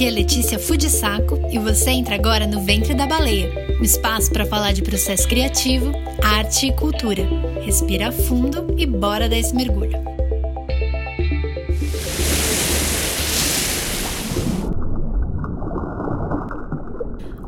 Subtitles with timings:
[0.00, 4.46] Aqui é Letícia Fudisaco e você entra agora no Ventre da Baleia, um espaço para
[4.46, 5.92] falar de processo criativo,
[6.24, 7.22] arte e cultura.
[7.62, 10.02] Respira fundo e bora dar esse mergulho.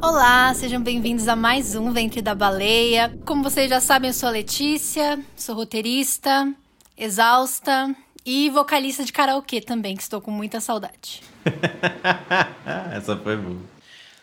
[0.02, 3.18] Olá, sejam bem-vindos a mais um Ventre da Baleia.
[3.24, 6.52] Como vocês já sabem, eu sou a Letícia, sou roteirista,
[6.98, 11.22] exausta e vocalista de karaokê também, que estou com muita saudade.
[12.94, 13.72] Essa foi boa.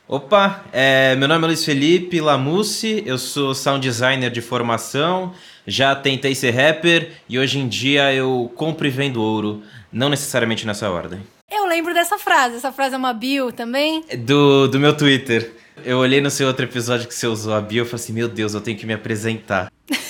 [0.07, 5.35] Opa, é, meu nome é Luiz Felipe Lamucci, eu sou sound designer de formação,
[5.67, 9.61] já tentei ser rapper e hoje em dia eu compro e vendo ouro,
[9.93, 11.21] não necessariamente nessa ordem.
[11.51, 14.03] Eu lembro dessa frase, essa frase é uma bio também?
[14.17, 15.53] Do, do meu Twitter.
[15.85, 18.27] Eu olhei no seu outro episódio que você usou a bio e falei assim, meu
[18.27, 19.71] Deus, eu tenho que me apresentar.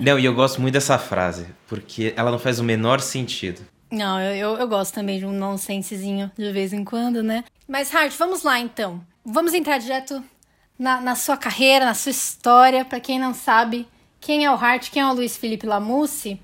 [0.00, 3.60] não, e eu gosto muito dessa frase, porque ela não faz o menor sentido.
[3.90, 7.44] Não, eu, eu, gosto também de um nonsensezinho de vez em quando, né?
[7.68, 9.00] Mas, Hart, vamos lá então.
[9.24, 10.22] Vamos entrar direto
[10.78, 12.84] na, na sua carreira, na sua história.
[12.84, 13.86] Para quem não sabe
[14.20, 16.40] quem é o Hart, quem é o Luiz Felipe Lamusse,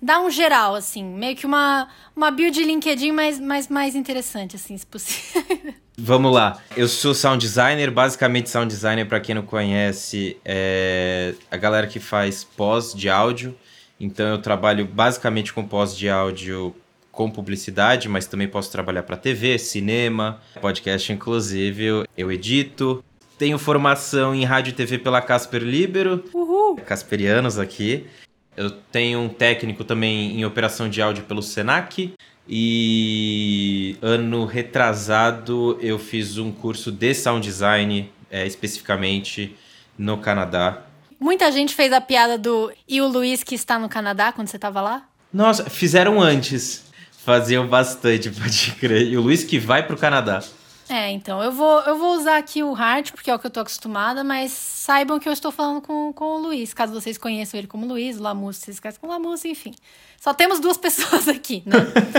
[0.00, 4.56] dá um geral, assim, meio que uma, uma build de LinkedIn mais, mais, mais interessante,
[4.56, 5.42] assim, se possível.
[6.04, 6.58] Vamos lá.
[6.76, 12.00] Eu sou sound designer, basicamente sound designer, para quem não conhece, é a galera que
[12.00, 13.54] faz pós de áudio.
[14.00, 16.74] Então eu trabalho basicamente com pós de áudio
[17.12, 23.04] com publicidade, mas também posso trabalhar para TV, cinema, podcast inclusive, eu edito.
[23.38, 26.24] Tenho formação em rádio e TV pela Casper Libero.
[26.34, 26.78] Uhul.
[26.84, 28.08] Casperianos aqui.
[28.56, 32.12] Eu tenho um técnico também em operação de áudio pelo Senac.
[32.48, 39.56] E ano retrasado eu fiz um curso de sound design, é, especificamente
[39.96, 40.82] no Canadá.
[41.20, 44.56] Muita gente fez a piada do e o Luiz que está no Canadá quando você
[44.56, 45.06] estava lá?
[45.32, 46.84] Nossa, fizeram antes.
[47.24, 49.06] Faziam bastante, pode crer.
[49.06, 50.42] E o Luiz que vai pro Canadá.
[50.88, 53.50] É, então, eu vou, eu vou usar aqui o Hart, porque é o que eu
[53.50, 57.58] tô acostumada, mas saibam que eu estou falando com, com o Luiz, caso vocês conheçam
[57.58, 59.74] ele como Luiz, o Lamus, vocês conhecem como Lamus, enfim.
[60.20, 61.76] Só temos duas pessoas aqui, né?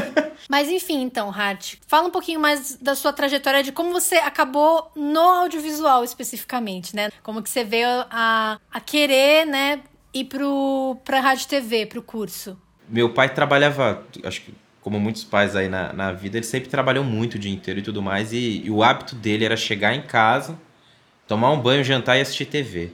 [0.49, 4.91] mas enfim, então, Hart, fala um pouquinho mais da sua trajetória, de como você acabou
[4.95, 7.09] no audiovisual especificamente, né?
[7.21, 9.81] Como que você veio a, a querer, né,
[10.13, 12.57] ir pro, pra rádio TV, pro curso.
[12.87, 17.05] Meu pai trabalhava, acho que como muitos pais aí na, na vida, ele sempre trabalhou
[17.05, 18.33] muito o dia inteiro e tudo mais.
[18.33, 20.59] E, e, o hábito dele era chegar em casa,
[21.25, 22.91] tomar um banho, jantar e assistir TV.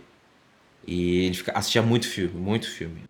[0.86, 3.02] E ele assistia muito filme, muito filme.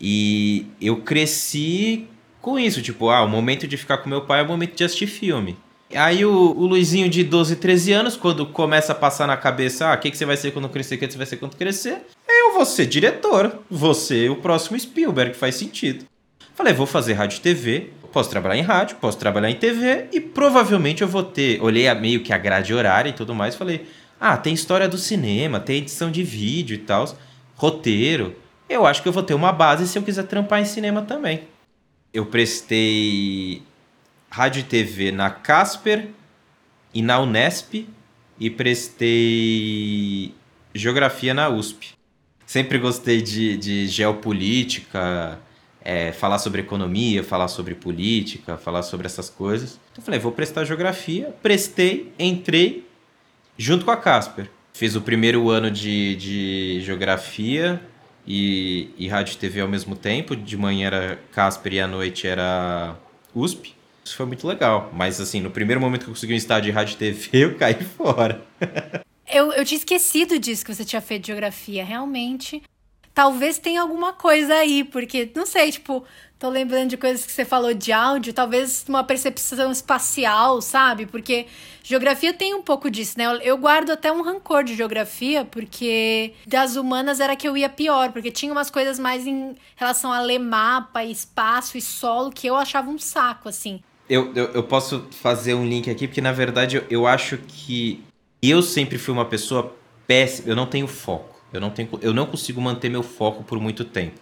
[0.00, 2.08] E eu cresci
[2.40, 4.84] com isso, tipo, ah, o momento de ficar com meu pai é o momento de
[4.84, 5.56] assistir filme.
[5.94, 9.94] Aí o, o Luizinho de 12, 13 anos, quando começa a passar na cabeça, ah,
[9.94, 12.02] o que, que você vai ser quando crescer, o que você vai ser quando crescer?
[12.26, 16.06] Eu vou ser diretor, você o próximo Spielberg, faz sentido.
[16.54, 20.20] Falei, vou fazer rádio e TV, posso trabalhar em rádio, posso trabalhar em TV e
[20.20, 21.60] provavelmente eu vou ter.
[21.60, 23.86] Olhei a meio que a grade horária e tudo mais, falei:
[24.20, 27.12] "Ah, tem história do cinema, tem edição de vídeo e tal,
[27.56, 28.36] roteiro.
[28.68, 31.42] Eu acho que eu vou ter uma base se eu quiser trampar em cinema também."
[32.12, 33.64] Eu prestei
[34.30, 36.06] rádio e TV na Casper
[36.94, 37.84] e na Unesp
[38.38, 40.32] e prestei
[40.72, 41.94] geografia na USP.
[42.46, 45.40] Sempre gostei de, de geopolítica,
[45.84, 49.78] é, falar sobre economia, falar sobre política, falar sobre essas coisas.
[49.92, 51.34] Então eu falei, vou prestar geografia.
[51.42, 52.88] Prestei, entrei
[53.58, 54.48] junto com a Casper.
[54.72, 57.80] Fiz o primeiro ano de, de geografia
[58.26, 60.34] e, e rádio e TV ao mesmo tempo.
[60.34, 62.96] De manhã era Casper e à noite era
[63.34, 63.74] USP.
[64.02, 64.90] Isso foi muito legal.
[64.92, 67.54] Mas assim, no primeiro momento que eu consegui um estágio de rádio e TV, eu
[67.56, 68.42] caí fora.
[69.30, 71.84] eu, eu tinha esquecido disso que você tinha feito geografia.
[71.84, 72.62] Realmente,
[73.14, 76.04] talvez tenha alguma coisa aí, porque, não sei, tipo,
[76.38, 81.06] tô lembrando de coisas que você falou de áudio, talvez uma percepção espacial, sabe?
[81.06, 81.46] Porque
[81.82, 83.24] geografia tem um pouco disso, né?
[83.42, 88.10] Eu guardo até um rancor de geografia, porque das humanas era que eu ia pior,
[88.12, 92.56] porque tinha umas coisas mais em relação a ler mapa, espaço e solo que eu
[92.56, 93.80] achava um saco, assim.
[94.10, 98.02] Eu, eu, eu posso fazer um link aqui, porque na verdade eu, eu acho que
[98.42, 99.74] eu sempre fui uma pessoa
[100.06, 101.33] péssima, eu não tenho foco.
[101.54, 104.20] Eu não, tenho, eu não consigo manter meu foco por muito tempo.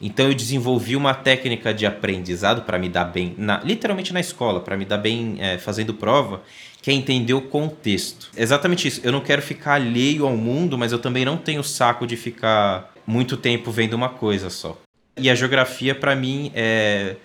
[0.00, 4.60] Então eu desenvolvi uma técnica de aprendizado para me dar bem, na, literalmente na escola,
[4.60, 6.42] para me dar bem é, fazendo prova,
[6.80, 8.30] que é entender o contexto.
[8.36, 9.00] Exatamente isso.
[9.02, 12.94] Eu não quero ficar alheio ao mundo, mas eu também não tenho saco de ficar
[13.04, 14.80] muito tempo vendo uma coisa só.
[15.16, 17.16] E a geografia, para mim, é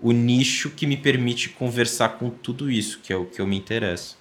[0.00, 3.56] o nicho que me permite conversar com tudo isso, que é o que eu me
[3.56, 4.16] interesso.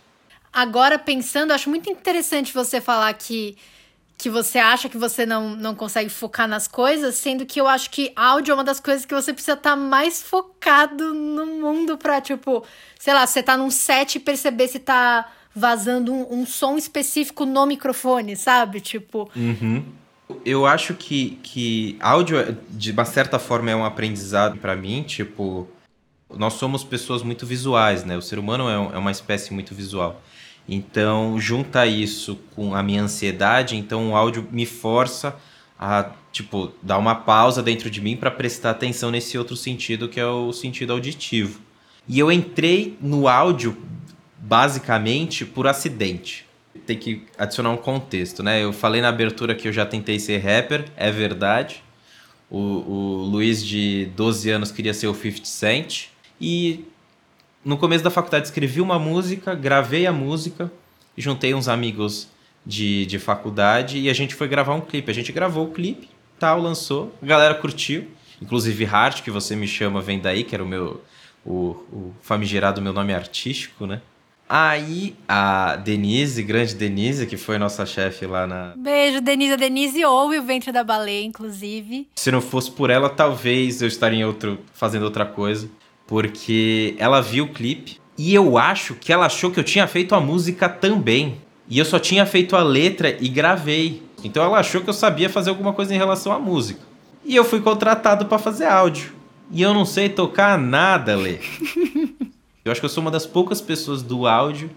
[0.53, 3.57] Agora, pensando, acho muito interessante você falar que
[4.21, 7.89] que você acha que você não, não consegue focar nas coisas, sendo que eu acho
[7.89, 11.97] que áudio é uma das coisas que você precisa estar tá mais focado no mundo
[11.97, 12.63] pra, tipo,
[12.99, 17.47] sei lá, você tá num set e perceber se tá vazando um, um som específico
[17.47, 18.79] no microfone, sabe?
[18.79, 19.27] Tipo.
[19.35, 19.83] Uhum.
[20.45, 25.67] Eu acho que, que áudio, de uma certa forma, é um aprendizado para mim, tipo.
[26.29, 28.15] Nós somos pessoas muito visuais, né?
[28.15, 30.21] O ser humano é, é uma espécie muito visual.
[30.67, 35.35] Então, junta isso com a minha ansiedade, então o áudio me força
[35.77, 40.19] a, tipo, dar uma pausa dentro de mim para prestar atenção nesse outro sentido que
[40.19, 41.59] é o sentido auditivo.
[42.07, 43.77] E eu entrei no áudio
[44.37, 46.45] basicamente por acidente.
[46.85, 48.63] Tem que adicionar um contexto, né?
[48.63, 51.83] Eu falei na abertura que eu já tentei ser rapper, é verdade.
[52.49, 56.07] O, o Luiz de 12 anos queria ser o 50 Cent.
[56.39, 56.85] E
[57.63, 60.71] no começo da faculdade escrevi uma música, gravei a música,
[61.17, 62.27] juntei uns amigos
[62.65, 65.11] de, de faculdade e a gente foi gravar um clipe.
[65.11, 66.09] A gente gravou o clipe,
[66.39, 68.07] tal, lançou, a galera curtiu.
[68.41, 71.01] Inclusive Hart, que você me chama, vem daí, que era o meu
[71.45, 74.01] o, o famigerado meu nome artístico, né?
[74.49, 78.73] Aí a Denise, grande Denise, que foi nossa chefe lá na.
[78.75, 79.53] Beijo, Denise.
[79.53, 82.07] A Denise ouve o ventre da baleia, inclusive.
[82.15, 85.69] Se não fosse por ela, talvez eu estaria em outro, fazendo outra coisa
[86.11, 90.13] porque ela viu o clipe e eu acho que ela achou que eu tinha feito
[90.13, 91.37] a música também.
[91.69, 94.03] E eu só tinha feito a letra e gravei.
[94.21, 96.81] Então ela achou que eu sabia fazer alguma coisa em relação à música.
[97.23, 99.13] E eu fui contratado para fazer áudio.
[99.49, 101.39] E eu não sei tocar nada, Lê.
[102.65, 104.69] eu acho que eu sou uma das poucas pessoas do áudio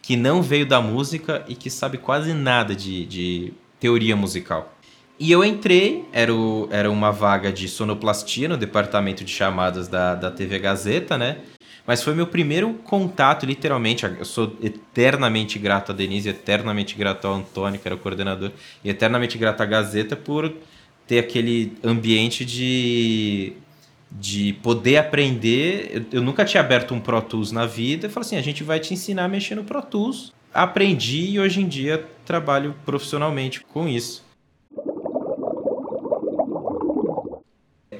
[0.00, 4.72] que não veio da música e que sabe quase nada de, de teoria musical.
[5.20, 10.14] E eu entrei, era, o, era uma vaga de sonoplastia no departamento de chamadas da,
[10.14, 11.36] da TV Gazeta, né?
[11.86, 14.06] Mas foi meu primeiro contato, literalmente.
[14.06, 18.50] Eu sou eternamente grato a Denise, eternamente grato ao Antônio, que era o coordenador,
[18.82, 20.54] e eternamente grato à Gazeta por
[21.06, 23.52] ter aquele ambiente de,
[24.10, 25.90] de poder aprender.
[25.92, 28.06] Eu, eu nunca tinha aberto um Pro Tools na vida.
[28.06, 30.32] Eu falei assim: a gente vai te ensinar a mexer no Pro Tools.
[30.54, 34.29] Aprendi e hoje em dia trabalho profissionalmente com isso.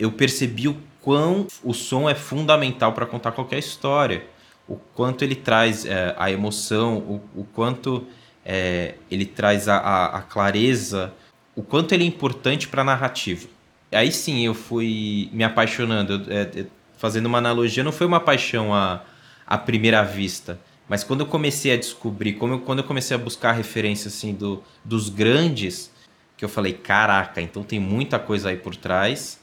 [0.00, 4.24] Eu percebi o quão o som é fundamental para contar qualquer história.
[4.66, 8.06] O quanto ele traz é, a emoção, o, o quanto
[8.44, 11.12] é, ele traz a, a, a, clareza,
[11.54, 13.46] o quanto ele é importante para a narrativa.
[13.92, 16.24] Aí sim eu fui me apaixonando.
[16.32, 16.66] É, é,
[16.96, 19.02] fazendo uma analogia, não foi uma paixão à,
[19.46, 20.58] à primeira vista.
[20.86, 24.34] Mas quando eu comecei a descobrir, como eu, quando eu comecei a buscar referência assim,
[24.34, 25.90] do, dos grandes,
[26.36, 29.39] que eu falei, caraca, então tem muita coisa aí por trás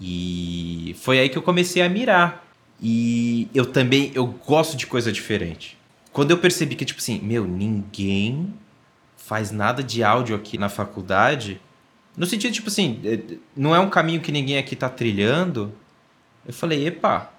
[0.00, 2.44] e foi aí que eu comecei a mirar.
[2.80, 5.78] E eu também eu gosto de coisa diferente.
[6.12, 8.52] Quando eu percebi que tipo assim, meu, ninguém
[9.16, 11.60] faz nada de áudio aqui na faculdade,
[12.16, 15.74] no sentido tipo assim, é, não é um caminho que ninguém aqui tá trilhando.
[16.46, 17.32] Eu falei, epa,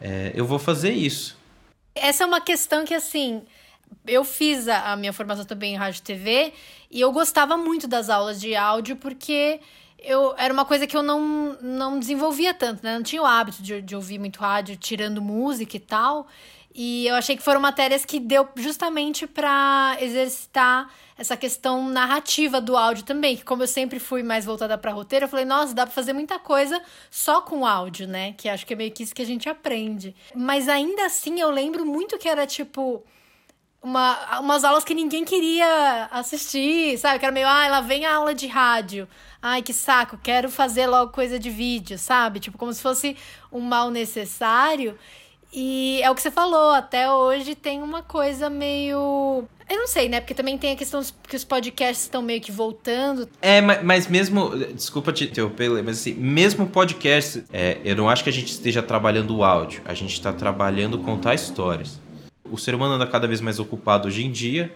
[0.00, 1.38] é, eu vou fazer isso.
[1.94, 3.42] Essa é uma questão que assim,
[4.06, 6.52] eu fiz a, a minha formação também em rádio e TV
[6.90, 9.60] e eu gostava muito das aulas de áudio porque
[10.02, 12.94] eu era uma coisa que eu não, não desenvolvia tanto, né?
[12.94, 16.26] Não tinha o hábito de, de ouvir muito rádio, tirando música e tal.
[16.72, 20.88] E eu achei que foram matérias que deu justamente para exercitar
[21.18, 25.26] essa questão narrativa do áudio também, que como eu sempre fui mais voltada para roteiro,
[25.26, 26.80] eu falei, nossa, dá para fazer muita coisa
[27.10, 28.32] só com áudio, né?
[28.32, 30.14] Que acho que é meio que isso que a gente aprende.
[30.34, 33.04] Mas ainda assim, eu lembro muito que era tipo
[33.82, 37.18] uma, umas aulas que ninguém queria assistir, sabe?
[37.18, 39.08] Que era meio, ah, lá vem a aula de rádio.
[39.42, 42.40] Ai, que saco, quero fazer logo coisa de vídeo, sabe?
[42.40, 43.16] Tipo, como se fosse
[43.50, 44.98] um mal necessário.
[45.52, 49.44] E é o que você falou, até hoje tem uma coisa meio.
[49.68, 50.20] Eu não sei, né?
[50.20, 53.28] Porque também tem a questão que os podcasts estão meio que voltando.
[53.40, 54.50] É, mas mesmo.
[54.74, 58.82] Desculpa te interromper, mas assim, mesmo podcast, é, eu não acho que a gente esteja
[58.82, 59.82] trabalhando o áudio.
[59.84, 61.99] A gente está trabalhando contar histórias.
[62.50, 64.74] O ser humano anda cada vez mais ocupado hoje em dia.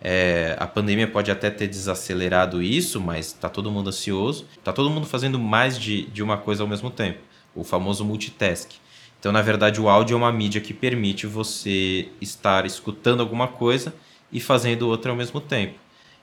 [0.00, 4.46] É, a pandemia pode até ter desacelerado isso, mas está todo mundo ansioso.
[4.58, 7.18] Está todo mundo fazendo mais de, de uma coisa ao mesmo tempo.
[7.54, 8.72] O famoso multitask.
[9.18, 13.94] Então, na verdade, o áudio é uma mídia que permite você estar escutando alguma coisa
[14.30, 15.78] e fazendo outra ao mesmo tempo.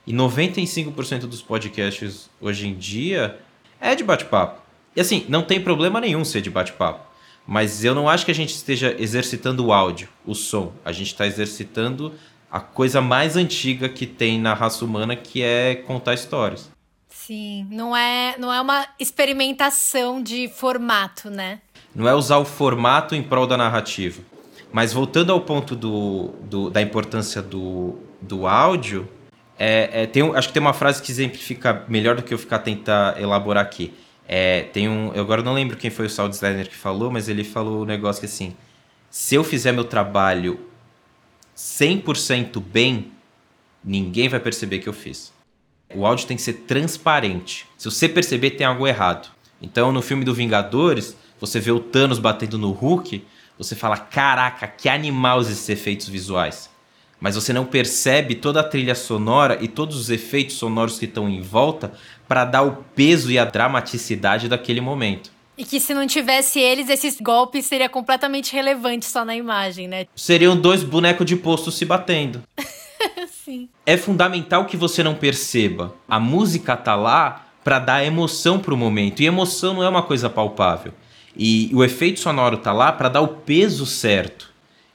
[0.06, 3.38] E 95% dos podcasts hoje em dia
[3.80, 4.62] é de bate-papo.
[4.94, 7.13] E assim, não tem problema nenhum ser de bate-papo.
[7.46, 10.72] Mas eu não acho que a gente esteja exercitando o áudio, o som.
[10.84, 12.14] A gente está exercitando
[12.50, 16.70] a coisa mais antiga que tem na raça humana, que é contar histórias.
[17.08, 21.60] Sim, não é, não é uma experimentação de formato, né?
[21.94, 24.22] Não é usar o formato em prol da narrativa.
[24.72, 29.08] Mas voltando ao ponto do, do da importância do, do áudio,
[29.56, 32.58] É, é, tem acho que tem uma frase que exemplifica melhor do que eu ficar
[32.58, 33.94] tentar elaborar aqui.
[34.26, 37.28] É, tem um, eu agora não lembro quem foi o sound designer que falou, mas
[37.28, 38.54] ele falou um negócio que assim,
[39.10, 40.58] se eu fizer meu trabalho
[41.56, 43.12] 100% bem,
[43.84, 45.32] ninguém vai perceber que eu fiz.
[45.94, 47.66] O áudio tem que ser transparente.
[47.76, 49.28] Se você perceber, tem algo errado.
[49.60, 53.24] Então, no filme do Vingadores, você vê o Thanos batendo no Hulk,
[53.56, 56.70] você fala: caraca, que animal esses efeitos visuais.
[57.20, 61.28] Mas você não percebe toda a trilha sonora e todos os efeitos sonoros que estão
[61.28, 61.94] em volta
[62.28, 65.30] para dar o peso e a dramaticidade daquele momento.
[65.56, 70.06] E que se não tivesse eles, esses golpes seria completamente relevante só na imagem, né?
[70.16, 72.42] Seriam dois bonecos de posto se batendo.
[73.44, 73.68] Sim.
[73.86, 75.94] É fundamental que você não perceba.
[76.08, 79.20] A música tá lá para dar emoção pro momento.
[79.20, 80.92] E emoção não é uma coisa palpável.
[81.36, 84.53] E o efeito sonoro tá lá para dar o peso certo.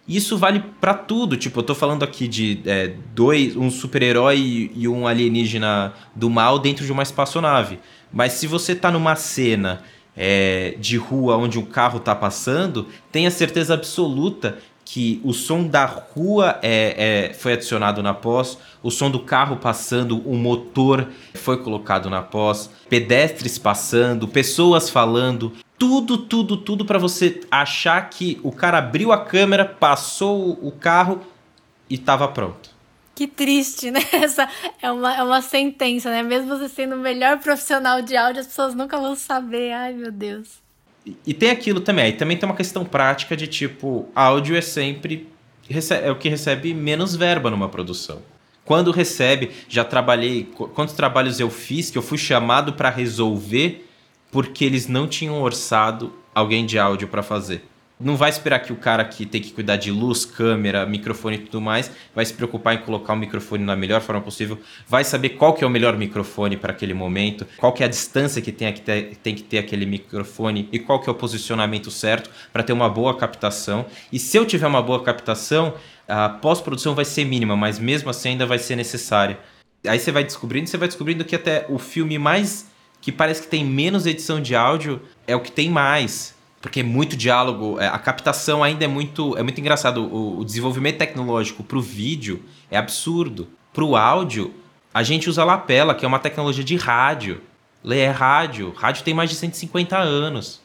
[0.09, 1.37] Isso vale para tudo.
[1.37, 6.57] Tipo, eu tô falando aqui de é, dois, um super-herói e um alienígena do mal
[6.57, 7.77] dentro de uma espaçonave.
[8.11, 9.83] Mas se você tá numa cena
[10.17, 15.85] é, de rua onde um carro tá passando, tenha certeza absoluta que o som da
[15.85, 21.57] rua é, é, foi adicionado na pós, o som do carro passando, o motor foi
[21.57, 28.51] colocado na pós, pedestres passando, pessoas falando, tudo, tudo, tudo para você achar que o
[28.51, 31.21] cara abriu a câmera, passou o carro
[31.89, 32.69] e estava pronto.
[33.15, 34.01] Que triste, né?
[34.11, 34.47] Essa
[34.81, 36.21] é uma, é uma sentença, né?
[36.21, 39.71] Mesmo você sendo o melhor profissional de áudio, as pessoas nunca vão saber.
[39.71, 40.59] Ai, meu Deus.
[41.25, 45.27] E tem aquilo também, aí também tem uma questão prática de tipo, áudio é sempre
[45.91, 48.21] é o que recebe menos verba numa produção.
[48.65, 53.88] Quando recebe, já trabalhei, quantos trabalhos eu fiz que eu fui chamado para resolver
[54.31, 57.63] porque eles não tinham orçado alguém de áudio para fazer
[57.99, 61.39] não vai esperar que o cara que tem que cuidar de luz, câmera, microfone e
[61.39, 64.57] tudo mais, vai se preocupar em colocar o microfone na melhor forma possível,
[64.87, 67.89] vai saber qual que é o melhor microfone para aquele momento, qual que é a
[67.89, 71.15] distância que tem que ter, tem que ter aquele microfone e qual que é o
[71.15, 73.85] posicionamento certo para ter uma boa captação.
[74.13, 75.73] E se eu tiver uma boa captação,
[76.07, 79.37] a pós-produção vai ser mínima, mas mesmo assim ainda vai ser necessária.
[79.85, 82.67] Aí você vai descobrindo, você vai descobrindo que até o filme mais
[83.01, 86.83] que parece que tem menos edição de áudio é o que tem mais porque é
[86.83, 90.03] muito diálogo, é, a captação ainda é muito, é muito engraçado.
[90.03, 93.47] O, o desenvolvimento tecnológico para o vídeo é absurdo.
[93.73, 94.53] Para o áudio,
[94.93, 97.41] a gente usa lapela, que é uma tecnologia de rádio.
[97.83, 98.73] Lê é rádio.
[98.75, 100.59] Rádio tem mais de 150 anos.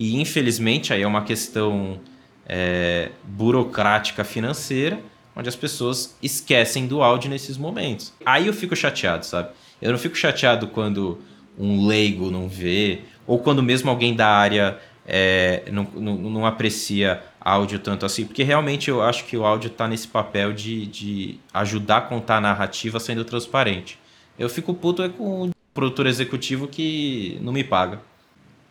[0.00, 2.00] E infelizmente aí é uma questão
[2.46, 4.98] é, burocrática financeira,
[5.36, 8.14] onde as pessoas esquecem do áudio nesses momentos.
[8.24, 9.50] Aí eu fico chateado, sabe?
[9.80, 11.20] Eu não fico chateado quando
[11.58, 17.22] um leigo não vê, ou quando mesmo alguém da área é, não, não, não, aprecia
[17.40, 21.40] áudio tanto assim, porque realmente eu acho que o áudio está nesse papel de, de
[21.52, 23.98] ajudar a contar a narrativa sendo transparente.
[24.38, 28.00] Eu fico puto é com o produtor executivo que não me paga.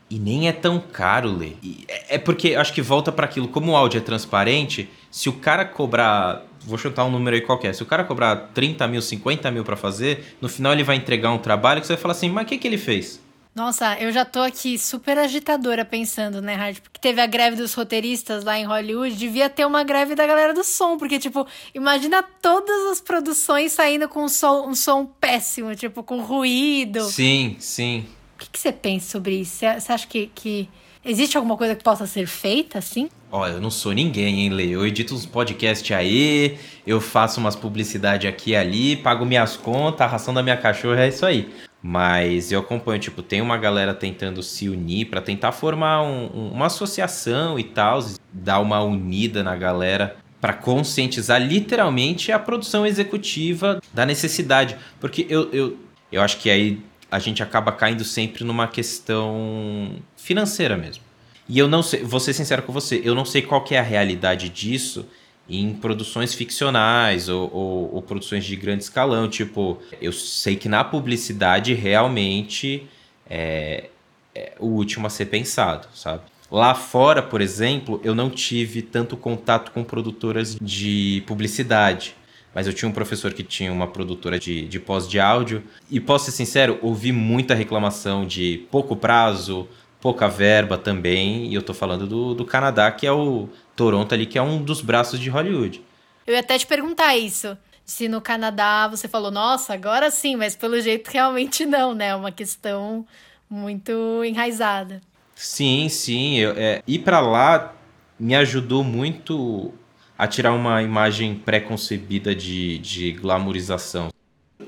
[0.10, 1.58] E nem é tão caro ler.
[1.88, 5.34] É, é porque acho que volta para aquilo, como o áudio é transparente, se o
[5.34, 6.44] cara cobrar.
[6.66, 7.74] Vou chutar um número aí qualquer.
[7.74, 11.32] Se o cara cobrar 30 mil, 50 mil para fazer, no final ele vai entregar
[11.32, 13.22] um trabalho que você vai falar assim, mas o que, que ele fez?
[13.56, 16.80] Nossa, eu já tô aqui super agitadora pensando, né, Hard?
[16.80, 20.56] Porque teve a greve dos roteiristas lá em Hollywood, devia ter uma greve da galera
[20.56, 25.76] do som, porque, tipo, imagina todas as produções saindo com um som, um som péssimo,
[25.76, 27.04] tipo, com ruído.
[27.04, 28.08] Sim, sim.
[28.36, 29.58] O que, que você pensa sobre isso?
[29.60, 30.68] Você acha que, que
[31.06, 33.10] existe alguma coisa que possa ser feita, assim?
[33.32, 34.68] Olha, eu não sou ninguém, hein, Lê?
[34.68, 40.02] Eu edito uns podcasts aí, eu faço umas publicidade aqui e ali, pago minhas contas,
[40.02, 41.50] a ração da minha cachorra é isso aí.
[41.82, 46.52] Mas eu acompanho, tipo, tem uma galera tentando se unir para tentar formar um, um,
[46.52, 48.00] uma associação e tal,
[48.32, 54.78] dar uma unida na galera para conscientizar literalmente a produção executiva da necessidade.
[55.00, 55.78] Porque eu, eu,
[56.12, 56.82] eu acho que aí
[57.14, 61.04] a gente acaba caindo sempre numa questão financeira mesmo.
[61.48, 63.80] E eu não sei, vou ser sincero com você, eu não sei qual que é
[63.80, 65.06] a realidade disso
[65.48, 69.30] em produções ficcionais ou, ou, ou, produções de grande escalão.
[69.30, 72.88] Tipo, eu sei que na publicidade realmente
[73.30, 73.92] é,
[74.34, 76.24] é, o último a ser pensado, sabe?
[76.50, 82.16] Lá fora, por exemplo, eu não tive tanto contato com produtoras de publicidade.
[82.54, 85.64] Mas eu tinha um professor que tinha uma produtora de, de pós de áudio.
[85.90, 89.68] E posso ser sincero, ouvi muita reclamação de pouco prazo,
[90.00, 91.48] pouca verba também.
[91.48, 94.62] E eu tô falando do, do Canadá, que é o Toronto ali, que é um
[94.62, 95.82] dos braços de Hollywood.
[96.28, 97.58] Eu ia até te perguntar isso.
[97.86, 102.10] Se no Canadá você falou, nossa, agora sim, mas pelo jeito realmente não, né?
[102.10, 103.06] É uma questão
[103.50, 105.02] muito enraizada.
[105.36, 106.38] Sim, sim.
[106.38, 107.74] Eu, é, ir para lá
[108.20, 109.74] me ajudou muito
[110.18, 114.10] a tirar uma imagem pré-concebida de, de glamourização.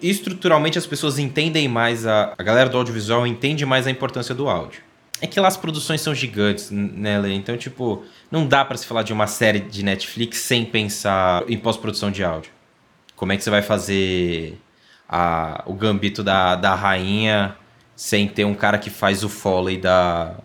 [0.01, 4.49] Estruturalmente as pessoas entendem mais, a, a galera do audiovisual entende mais a importância do
[4.49, 4.81] áudio.
[5.21, 7.33] É que lá as produções são gigantes, né, Lê?
[7.33, 11.57] Então, tipo, não dá para se falar de uma série de Netflix sem pensar em
[11.57, 12.51] pós-produção de áudio.
[13.15, 14.59] Como é que você vai fazer
[15.07, 17.55] a, o gambito da, da rainha
[17.95, 20.35] sem ter um cara que faz o foley da,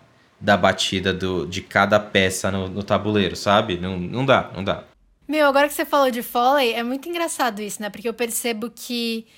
[0.40, 3.76] da batida do, de cada peça no, no tabuleiro, sabe?
[3.76, 4.84] Não, não dá, não dá.
[5.30, 7.88] Meu, agora que você falou de foley, é muito engraçado isso, né?
[7.88, 9.28] Porque eu percebo que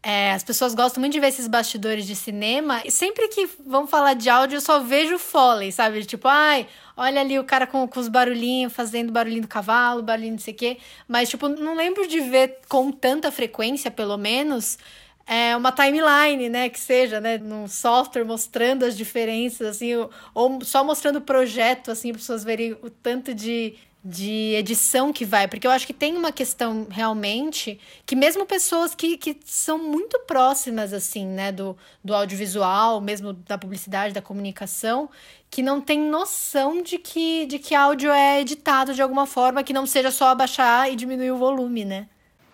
[0.00, 3.88] é, as pessoas gostam muito de ver esses bastidores de cinema e sempre que vão
[3.88, 6.04] falar de áudio eu só vejo foley, sabe?
[6.04, 10.34] Tipo, ai, olha ali o cara com, com os barulhinhos, fazendo barulhinho do cavalo, barulhinho
[10.34, 10.78] não sei o quê.
[11.08, 14.78] Mas, tipo, não lembro de ver com tanta frequência, pelo menos,
[15.26, 19.90] é, uma timeline, né, que seja, né, num software mostrando as diferenças, assim,
[20.32, 23.74] ou, só mostrando o projeto, assim, para pessoas verem o tanto de
[24.08, 28.94] de edição que vai, porque eu acho que tem uma questão realmente que mesmo pessoas
[28.94, 35.10] que, que são muito próximas assim, né, do, do audiovisual, mesmo da publicidade, da comunicação,
[35.50, 39.72] que não tem noção de que de que áudio é editado de alguma forma que
[39.72, 42.06] não seja só abaixar e diminuir o volume, né?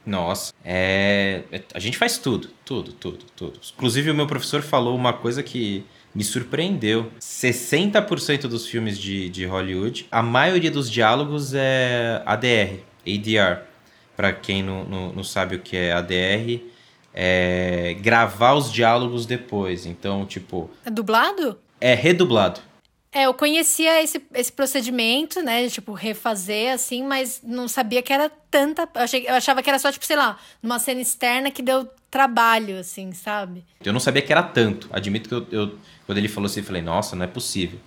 [0.07, 3.61] Nossa, é, é a gente faz tudo, tudo, tudo, tudo.
[3.75, 7.11] Inclusive o meu professor falou uma coisa que me surpreendeu.
[7.21, 13.63] 60% dos filmes de, de Hollywood, a maioria dos diálogos é ADR, ADR.
[14.17, 16.63] Para quem não, não, não, sabe o que é ADR,
[17.15, 19.87] é gravar os diálogos depois.
[19.87, 20.71] Então, tipo.
[20.85, 21.59] É dublado?
[21.81, 22.61] É redublado.
[23.15, 25.65] É, eu conhecia esse, esse procedimento, né?
[25.65, 28.89] De, tipo, refazer, assim, mas não sabia que era tanta.
[28.95, 31.89] Eu, achei, eu achava que era só, tipo, sei lá, numa cena externa que deu
[32.13, 33.65] trabalho, assim, sabe?
[33.83, 34.87] Eu não sabia que era tanto.
[34.93, 37.81] Admito que eu, eu quando ele falou assim, eu falei, nossa, não é possível.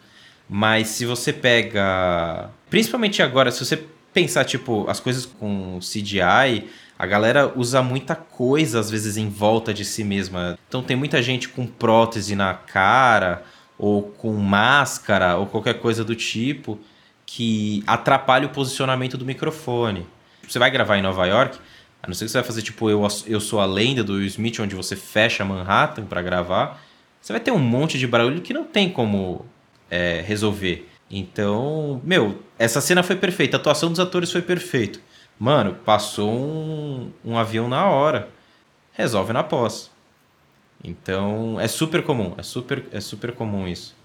[0.50, 2.50] Mas se você pega.
[2.70, 6.68] Principalmente agora, se você pensar, tipo, as coisas com CGI,
[6.98, 10.58] a galera usa muita coisa, às vezes, em volta de si mesma.
[10.68, 13.44] Então tem muita gente com prótese na cara
[13.78, 16.80] ou com máscara ou qualquer coisa do tipo
[17.26, 20.08] que atrapalha o posicionamento do microfone.
[20.48, 21.60] Você vai gravar em Nova York,
[22.06, 24.28] a não ser que você vai fazer tipo Eu, eu Sou a Lenda do Will
[24.28, 26.80] Smith, onde você fecha Manhattan para gravar,
[27.20, 29.44] você vai ter um monte de barulho que não tem como
[29.90, 30.88] é, resolver.
[31.10, 35.00] Então, meu, essa cena foi perfeita, a atuação dos atores foi perfeita.
[35.40, 38.30] Mano, passou um, um avião na hora.
[38.94, 39.92] Resolve na pós.
[40.84, 43.96] Então, é super comum, é super, é super comum isso.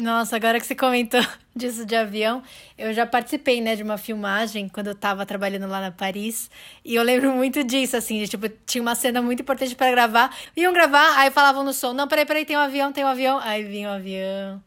[0.00, 1.20] Nossa, agora que você comentou
[1.54, 2.42] disso de avião,
[2.78, 6.50] eu já participei, né, de uma filmagem quando eu tava trabalhando lá na Paris,
[6.84, 10.34] e eu lembro muito disso, assim, de, tipo, tinha uma cena muito importante para gravar,
[10.56, 13.38] iam gravar, aí falavam no som, não, peraí, peraí, tem um avião, tem um avião,
[13.42, 14.62] aí vinha um avião,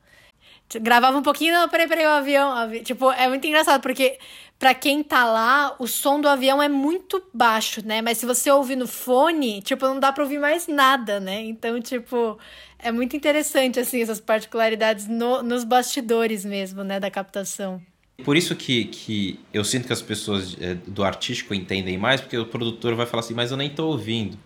[0.82, 2.82] gravava um pouquinho, não, peraí, peraí, o avião, avi...
[2.82, 4.20] tipo, é muito engraçado, porque
[4.64, 8.02] para quem tá lá, o som do avião é muito baixo, né?
[8.02, 11.42] Mas se você ouvir no fone, tipo, não dá pra ouvir mais nada, né?
[11.42, 12.40] Então, tipo,
[12.80, 17.82] é muito interessante, assim, essas particularidades no, nos bastidores mesmo, né, da captação.
[18.24, 22.38] Por isso que, que eu sinto que as pessoas é, do artístico entendem mais, porque
[22.38, 24.40] o produtor vai falar assim, mas eu nem tô ouvindo.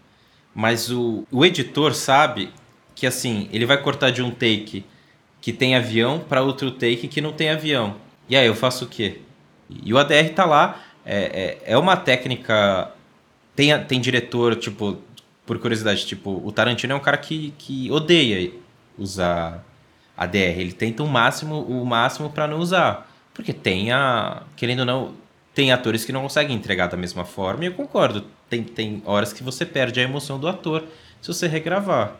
[0.51, 2.49] Mas o, o editor sabe
[2.95, 4.83] que, assim, ele vai cortar de um take
[5.39, 7.97] que tem avião para outro take que não tem avião.
[8.27, 9.19] E aí, eu faço o quê?
[9.69, 12.91] E o ADR tá lá, é, é, é uma técnica.
[13.55, 14.97] Tem, tem diretor, tipo,
[15.45, 18.51] por curiosidade, tipo, o Tarantino é um cara que, que odeia
[18.97, 19.63] usar
[20.15, 20.59] ADR.
[20.59, 23.09] Ele tenta o máximo o máximo para não usar.
[23.33, 24.43] Porque tem a.
[24.55, 25.13] Querendo ou não,
[25.53, 28.23] tem atores que não conseguem entregar da mesma forma, e eu concordo.
[28.49, 30.83] Tem, tem horas que você perde a emoção do ator
[31.21, 32.15] se você regravar.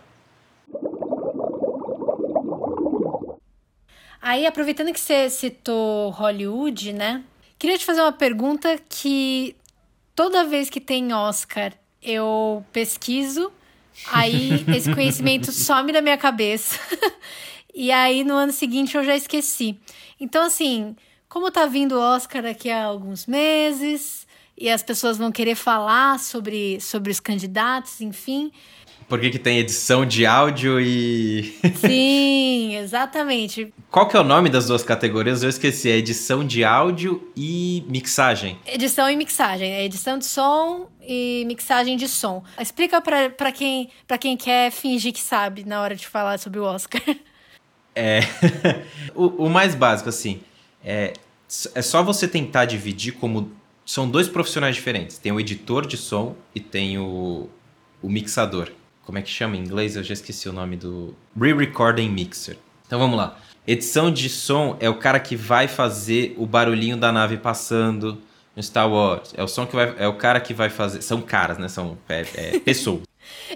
[4.20, 7.24] Aí, aproveitando que você citou Hollywood, né?
[7.60, 9.56] Queria te fazer uma pergunta que
[10.16, 13.52] toda vez que tem Oscar eu pesquiso,
[14.12, 16.80] aí esse conhecimento some da minha cabeça.
[17.74, 19.80] e aí no ano seguinte eu já esqueci.
[20.20, 20.96] Então, assim,
[21.28, 26.20] como tá vindo o Oscar daqui a alguns meses e as pessoas vão querer falar
[26.20, 28.52] sobre, sobre os candidatos, enfim,
[29.08, 31.58] por que, que tem edição de áudio e.
[31.80, 33.74] Sim, exatamente.
[33.90, 35.44] Qual que é o nome das duas categorias?
[35.44, 35.90] Eu esqueci.
[35.90, 38.60] É edição de áudio e mixagem.
[38.66, 39.72] Edição e mixagem.
[39.72, 42.44] É edição de som e mixagem de som.
[42.60, 46.64] Explica para quem, pra quem quer fingir que sabe na hora de falar sobre o
[46.64, 47.02] Oscar.
[47.96, 48.20] É.
[49.16, 50.42] o, o mais básico, assim.
[50.84, 51.14] É,
[51.74, 53.54] é só você tentar dividir como.
[53.86, 55.18] São dois profissionais diferentes.
[55.18, 57.50] Tem o editor de som e tem o,
[58.02, 58.70] o mixador.
[59.08, 59.96] Como é que chama em inglês?
[59.96, 61.16] Eu já esqueci o nome do.
[61.40, 62.58] Re-Recording Mixer.
[62.86, 63.40] Então vamos lá.
[63.66, 68.22] Edição de som é o cara que vai fazer o barulhinho da nave passando,
[68.54, 69.34] no Star Wars.
[69.38, 69.96] É o som que vai.
[69.98, 71.02] É o cara que vai fazer.
[71.02, 71.70] São caras, né?
[71.70, 73.04] São é, é, pessoas.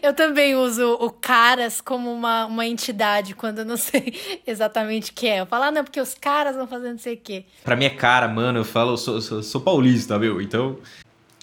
[0.01, 4.13] Eu também uso o caras como uma, uma entidade quando eu não sei
[4.47, 5.41] exatamente o que é.
[5.41, 7.43] Eu falo, ah, não, porque os caras vão fazendo não sei o quê.
[7.61, 10.41] Pra mim é cara, mano, eu falo, eu sou, sou, sou paulista, viu?
[10.41, 10.77] Então.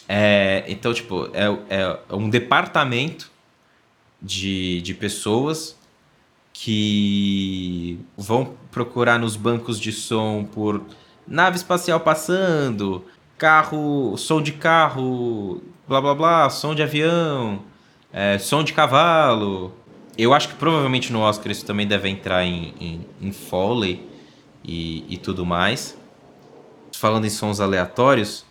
[0.09, 3.31] É, então, tipo, é, é um departamento
[4.20, 5.76] de, de pessoas
[6.52, 10.83] que vão procurar nos bancos de som por
[11.26, 13.04] nave espacial passando,
[13.37, 17.62] carro, som de carro, blá blá blá, som de avião,
[18.12, 19.72] é, som de cavalo.
[20.16, 24.04] Eu acho que provavelmente no Oscar isso também deve entrar em, em, em Foley
[24.64, 25.96] e, e tudo mais.
[26.92, 28.44] Falando em sons aleatórios,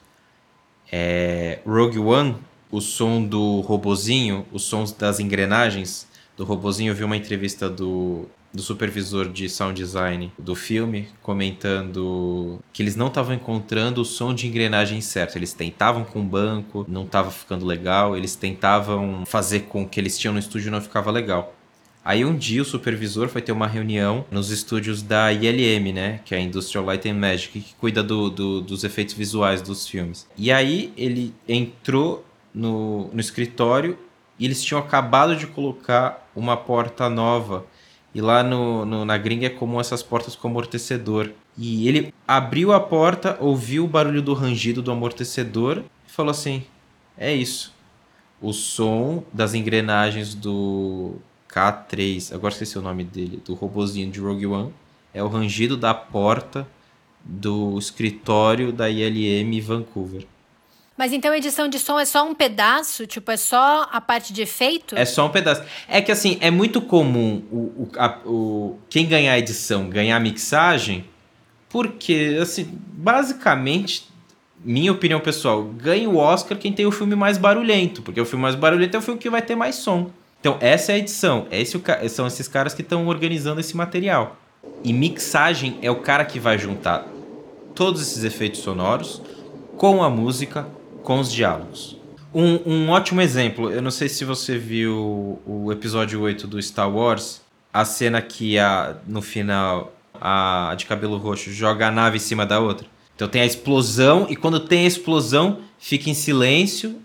[0.90, 2.38] é, Rogue One,
[2.72, 8.28] o som do robozinho, os sons das engrenagens do robozinho, eu vi uma entrevista do
[8.54, 14.34] do supervisor de sound design do filme comentando que eles não estavam encontrando o som
[14.34, 15.36] de engrenagem certo.
[15.36, 20.00] Eles tentavam com o banco, não estava ficando legal, eles tentavam fazer com o que
[20.00, 21.54] eles tinham no estúdio não ficava legal.
[22.04, 26.22] Aí um dia o supervisor foi ter uma reunião nos estúdios da ILM, né?
[26.24, 29.86] Que é a Industrial Light and Magic, que cuida do, do, dos efeitos visuais dos
[29.86, 30.26] filmes.
[30.38, 32.26] E aí ele entrou
[32.58, 33.98] no, no escritório
[34.40, 37.66] e eles tinham acabado de colocar uma porta nova
[38.14, 41.32] e lá no, no, na gringa é comum essas portas com amortecedor.
[41.56, 46.64] E ele abriu a porta, ouviu o barulho do rangido do amortecedor e falou assim:
[47.16, 47.74] É isso.
[48.42, 51.16] O som das engrenagens do
[51.50, 54.74] K3, agora esqueci o nome dele, do robozinho de Rogue One,
[55.14, 56.68] é o rangido da porta
[57.24, 60.26] do escritório da ILM Vancouver.
[60.98, 63.06] Mas então edição de som é só um pedaço?
[63.06, 64.98] Tipo, é só a parte de efeito?
[64.98, 65.62] É só um pedaço.
[65.88, 70.20] É que assim, é muito comum o, o, a, o quem ganhar a edição ganhar
[70.20, 71.06] mixagem,
[71.70, 74.08] porque, assim, basicamente,
[74.64, 78.42] minha opinião pessoal, ganha o Oscar quem tem o filme mais barulhento, porque o filme
[78.42, 80.10] mais barulhento é o filme que vai ter mais som.
[80.40, 81.48] Então, essa é a edição.
[81.52, 84.38] Esse, são esses caras que estão organizando esse material.
[84.84, 87.06] E mixagem é o cara que vai juntar
[87.76, 89.22] todos esses efeitos sonoros
[89.78, 90.68] com a música,
[91.08, 91.96] com os diálogos.
[92.36, 96.94] Um, um ótimo exemplo, eu não sei se você viu o episódio 8 do Star
[96.94, 97.40] Wars,
[97.72, 102.46] a cena que a, no final a de cabelo roxo joga a nave em cima
[102.46, 102.86] da outra.
[103.16, 107.00] Então tem a explosão, e quando tem a explosão, fica em silêncio,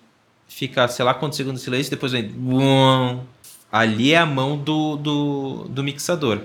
[0.48, 2.34] fica sei lá quantos segundos de silêncio, depois vem.
[3.70, 6.40] Ali é a mão do, do, do mixador.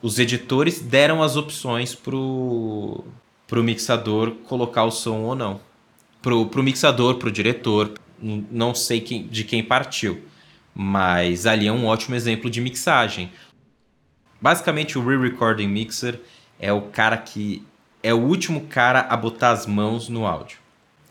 [0.00, 3.04] Os editores deram as opções pro,
[3.46, 5.60] pro mixador colocar o som ou não
[6.24, 7.92] pro, pro mixador, pro diretor,
[8.50, 10.22] não sei quem, de quem partiu,
[10.74, 13.30] mas ali é um ótimo exemplo de mixagem.
[14.40, 16.18] Basicamente, o Re-Recording Mixer
[16.58, 17.62] é o cara que
[18.02, 20.56] é o último cara a botar as mãos no áudio.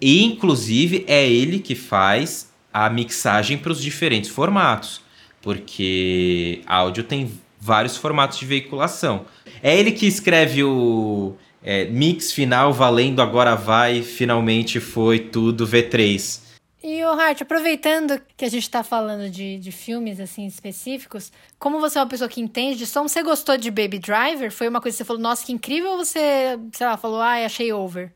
[0.02, 5.02] E, inclusive, é ele que faz a mixagem para os diferentes formatos,
[5.44, 9.28] porque áudio tem vários formatos de veiculação.
[9.62, 16.42] É ele que escreve o é, mix final valendo agora vai, finalmente foi tudo V3.
[16.84, 21.80] E o Hart, aproveitando que a gente está falando de, de filmes assim específicos, como
[21.80, 24.52] você é uma pessoa que entende de som, você gostou de Baby Driver?
[24.52, 27.46] Foi uma coisa que você falou, nossa, que incrível, ou você, sei lá, falou, ah,
[27.46, 28.12] achei over?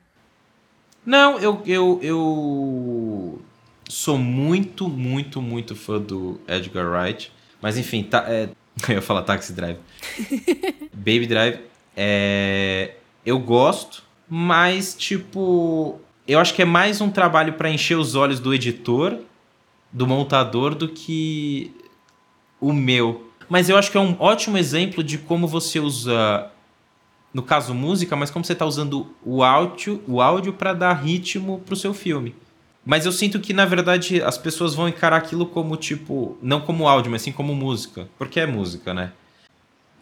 [1.05, 3.41] Não, eu, eu, eu
[3.87, 7.31] sou muito, muito, muito fã do Edgar Wright.
[7.61, 8.49] Mas enfim, tá, é,
[8.89, 9.77] eu ia falar Taxi Drive.
[10.93, 11.59] Baby Drive
[11.95, 12.91] é,
[13.27, 18.39] eu gosto, mas tipo, eu acho que é mais um trabalho para encher os olhos
[18.39, 19.17] do editor,
[19.91, 21.73] do montador do que
[22.61, 23.29] o meu.
[23.49, 26.49] Mas eu acho que é um ótimo exemplo de como você usa
[27.33, 31.61] no caso música, mas como você está usando o áudio, o áudio para dar ritmo
[31.65, 32.33] pro seu filme.
[32.85, 36.87] Mas eu sinto que na verdade as pessoas vão encarar aquilo como tipo, não como
[36.87, 39.11] áudio, mas sim como música, porque é música, né?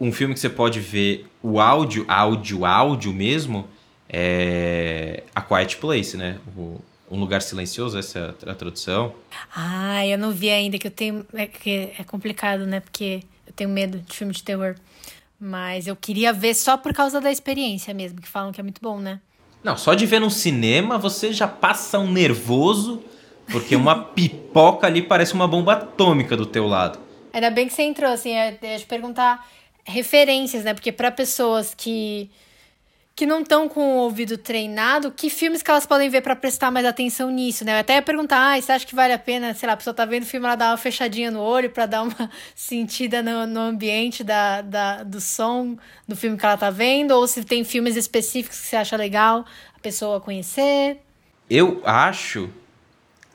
[0.00, 3.66] Um filme que você pode ver o áudio, áudio, áudio mesmo,
[4.08, 6.38] é A Quiet Place, né?
[6.56, 6.80] O,
[7.10, 9.14] um lugar silencioso, essa é a tradução.
[9.54, 11.24] Ah, eu não vi ainda, que eu tenho.
[11.34, 12.80] É, que é complicado, né?
[12.80, 14.74] Porque eu tenho medo de filme de terror.
[15.38, 18.80] Mas eu queria ver só por causa da experiência mesmo, que falam que é muito
[18.80, 19.20] bom, né?
[19.62, 23.02] Não, só de ver no cinema você já passa um nervoso,
[23.50, 26.98] porque uma pipoca ali parece uma bomba atômica do teu lado.
[27.32, 29.46] Ainda bem que você entrou, assim, é, eu ia te perguntar
[29.86, 30.74] referências, né?
[30.74, 32.30] Porque para pessoas que
[33.16, 36.70] que não estão com o ouvido treinado, que filmes que elas podem ver para prestar
[36.70, 37.72] mais atenção nisso, né?
[37.72, 39.94] Eu até ia perguntar, ah, você acha que vale a pena, sei lá, a pessoa
[39.94, 43.46] tá vendo o filme, ela dá uma fechadinha no olho para dar uma sentida no,
[43.46, 47.64] no ambiente da, da, do som do filme que ela tá vendo, ou se tem
[47.64, 50.98] filmes específicos que você acha legal a pessoa conhecer?
[51.48, 52.50] Eu acho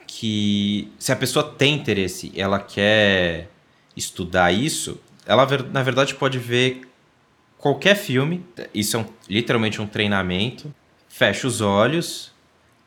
[0.06, 3.50] que se a pessoa tem interesse, ela quer
[3.98, 6.82] estudar isso, ela na verdade pode ver
[7.58, 8.44] qualquer filme.
[8.74, 10.74] Isso é um, literalmente um treinamento.
[11.08, 12.32] Fecha os olhos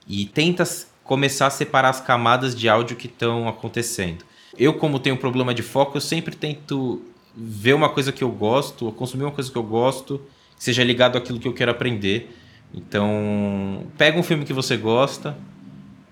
[0.06, 0.64] e tenta
[1.02, 4.24] começar a separar as camadas de áudio que estão acontecendo.
[4.58, 7.02] Eu, como tenho um problema de foco, eu sempre tento
[7.36, 10.20] ver uma coisa que eu gosto, ou consumir uma coisa que eu gosto,
[10.56, 12.34] que seja ligado àquilo que eu quero aprender.
[12.72, 15.36] Então, pega um filme que você gosta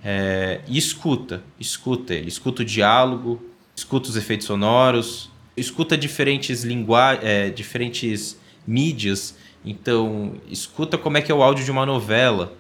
[0.05, 1.43] é, e escuta.
[1.59, 2.29] Escuta ele.
[2.29, 3.41] Escuta o diálogo,
[3.75, 9.37] escuta os efeitos sonoros, escuta diferentes linguagens, é, diferentes mídias.
[9.65, 12.57] Então, escuta como é que é o áudio de uma novela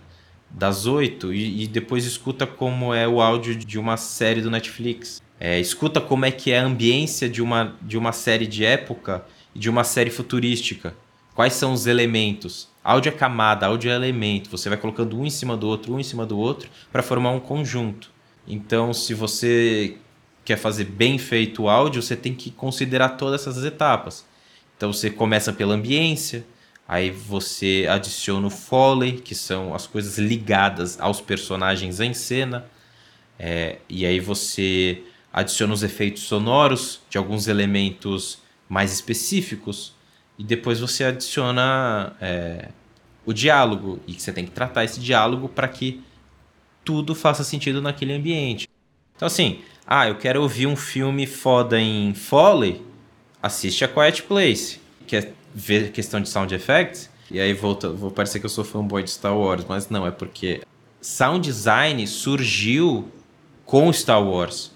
[0.50, 5.22] das oito e, e depois escuta como é o áudio de uma série do Netflix.
[5.40, 9.24] É, escuta como é que é a ambiência de uma, de uma série de época
[9.55, 10.94] e de uma série futurística.
[11.35, 12.68] Quais são os elementos?
[12.85, 14.50] Áudio é camada, áudio é elemento.
[14.50, 17.31] Você vai colocando um em cima do outro, um em cima do outro, para formar
[17.31, 18.11] um conjunto.
[18.46, 19.96] Então, se você
[20.53, 24.27] quer fazer bem feito o áudio, você tem que considerar todas essas etapas.
[24.77, 26.45] Então, você começa pela ambiência,
[26.87, 32.67] aí você adiciona o foley, que são as coisas ligadas aos personagens em cena,
[33.38, 38.38] é, e aí você adiciona os efeitos sonoros de alguns elementos
[38.69, 39.95] mais específicos
[40.38, 42.69] e depois você adiciona é,
[43.25, 46.03] o diálogo e você tem que tratar esse diálogo para que
[46.85, 48.69] tudo faça sentido naquele ambiente.
[49.17, 52.83] Então assim, ah, eu quero ouvir um filme foda em Foley,
[53.42, 54.81] assiste a Quiet Place.
[55.07, 57.11] Quer ver questão de sound effects?
[57.31, 60.11] E aí volta, vou parecer que eu sou fanboy de Star Wars, mas não, é
[60.11, 60.62] porque
[61.01, 63.09] sound design surgiu
[63.64, 64.71] com Star Wars.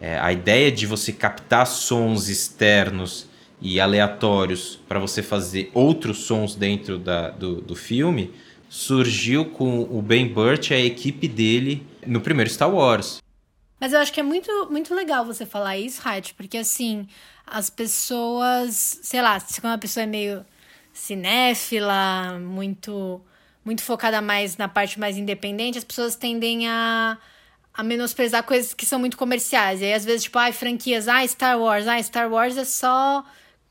[0.00, 3.26] É, a ideia de você captar sons externos
[3.60, 8.32] e aleatórios para você fazer outros sons dentro da, do, do filme
[8.68, 13.23] surgiu com o Ben Burt e a equipe dele no primeiro Star Wars.
[13.84, 17.06] Mas eu acho que é muito, muito legal você falar isso, Hat, porque assim,
[17.46, 20.42] as pessoas, sei lá, se uma pessoa é meio
[20.90, 23.20] cinéfila, muito
[23.62, 27.18] muito focada mais na parte mais independente, as pessoas tendem a
[27.74, 29.82] a menosprezar coisas que são muito comerciais.
[29.82, 33.22] E aí, às vezes, tipo, ai, franquias, ah, Star Wars, ah, Star Wars é só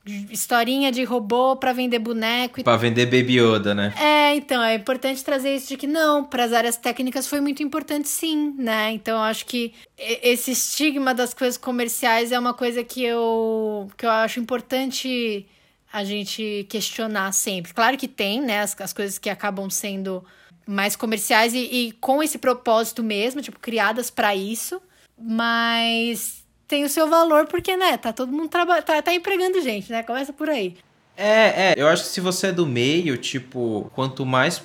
[0.05, 2.59] historinha de robô para vender boneco.
[2.59, 2.63] E...
[2.63, 3.93] Para vender Baby Yoda, né?
[3.97, 7.63] É, então é importante trazer isso de que não, para as áreas técnicas foi muito
[7.63, 8.91] importante sim, né?
[8.91, 14.05] Então eu acho que esse estigma das coisas comerciais é uma coisa que eu que
[14.05, 15.45] eu acho importante
[15.91, 17.73] a gente questionar sempre.
[17.73, 20.23] Claro que tem, né, as, as coisas que acabam sendo
[20.65, 24.81] mais comerciais e, e com esse propósito mesmo, tipo, criadas para isso,
[25.17, 26.42] mas
[26.73, 30.01] tem o seu valor porque, né, tá todo mundo traba tá, tá empregando gente, né?
[30.01, 30.75] Começa por aí.
[31.15, 34.59] É, é, eu acho que se você é do meio, tipo, quanto mais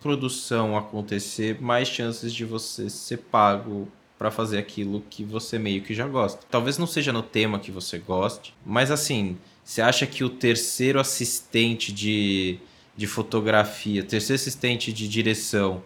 [0.00, 3.86] produção acontecer, mais chances de você ser pago
[4.18, 6.40] para fazer aquilo que você meio que já gosta.
[6.50, 10.98] Talvez não seja no tema que você goste, mas assim, você acha que o terceiro
[10.98, 12.58] assistente de
[12.96, 15.82] de fotografia, terceiro assistente de direção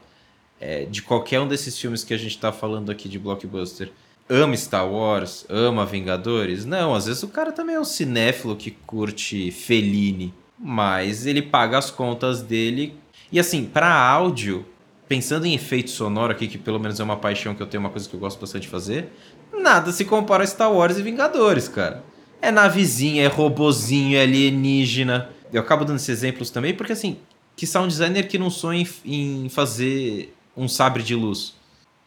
[0.60, 3.90] é, de qualquer um desses filmes que a gente está falando aqui de blockbuster
[4.28, 6.64] ama Star Wars, ama Vingadores?
[6.64, 11.78] Não, às vezes o cara também é um cinéfilo que curte Fellini, mas ele paga
[11.78, 12.94] as contas dele.
[13.30, 14.64] E assim, para áudio,
[15.08, 17.90] pensando em efeito sonoro aqui, que pelo menos é uma paixão que eu tenho, uma
[17.90, 19.08] coisa que eu gosto bastante de fazer,
[19.52, 22.04] nada se compara a Star Wars e Vingadores, cara.
[22.40, 27.18] É navezinha, é robozinho, é alienígena eu acabo dando esses exemplos também porque, assim,
[27.56, 31.54] que sound designer que não sonha em, fazer um sabre de luz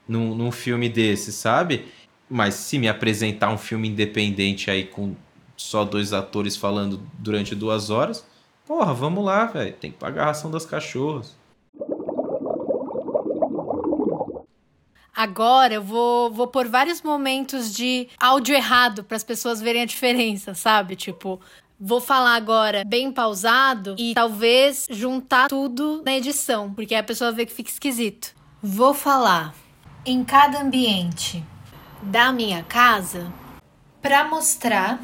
[0.08, 1.86] num, num filme desse, sabe?
[2.30, 5.16] Mas se me apresentar um filme independente aí com
[5.58, 8.26] só dois atores falando durante duas horas,
[8.66, 9.74] porra, vamos lá, velho.
[9.74, 11.38] Tem que pagar a ração das cachorras.
[15.14, 19.86] Agora eu vou, vou por vários momentos de áudio errado para as pessoas verem a
[19.86, 20.96] diferença, sabe?
[20.96, 21.42] Tipo,
[21.82, 27.46] Vou falar agora bem pausado e talvez juntar tudo na edição, porque a pessoa vê
[27.46, 28.36] que fica esquisito.
[28.62, 29.56] Vou falar
[30.06, 31.42] em cada ambiente
[32.02, 33.32] da minha casa
[34.02, 35.02] para mostrar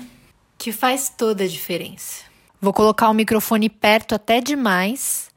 [0.57, 2.23] que faz toda a diferença.
[2.61, 5.29] Vou colocar o microfone perto até demais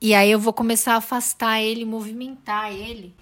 [0.00, 3.14] e aí eu vou começar a afastar ele, movimentar ele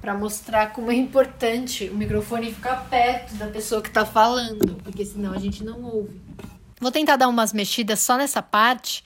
[0.00, 5.04] para mostrar como é importante o microfone ficar perto da pessoa que está falando, porque
[5.04, 6.20] senão a gente não ouve.
[6.80, 9.04] Vou tentar dar umas mexidas só nessa parte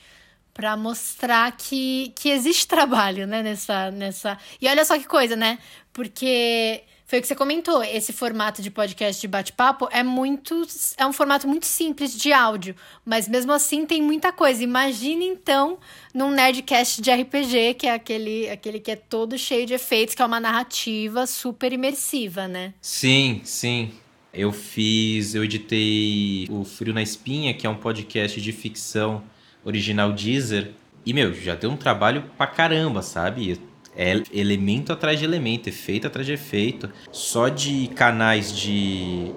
[0.53, 4.38] para mostrar que, que existe trabalho, né, nessa nessa.
[4.61, 5.59] E olha só que coisa, né?
[5.92, 7.83] Porque Foi o que você comentou.
[7.83, 10.67] Esse formato de podcast de bate-papo é muito.
[10.97, 12.75] É um formato muito simples de áudio.
[13.05, 14.64] Mas mesmo assim tem muita coisa.
[14.64, 15.79] Imagine então
[16.14, 20.23] num Nerdcast de RPG, que é aquele, aquele que é todo cheio de efeitos, que
[20.23, 22.73] é uma narrativa super imersiva, né?
[22.81, 23.93] Sim, sim.
[24.33, 25.35] Eu fiz.
[25.35, 29.23] Eu editei o Frio na Espinha, que é um podcast de ficção
[29.62, 30.73] original Deezer.
[31.05, 33.61] E, meu, já deu um trabalho pra caramba, sabe?
[33.96, 36.90] É elemento atrás de elemento, efeito atrás de efeito.
[37.12, 39.33] Só de canais de,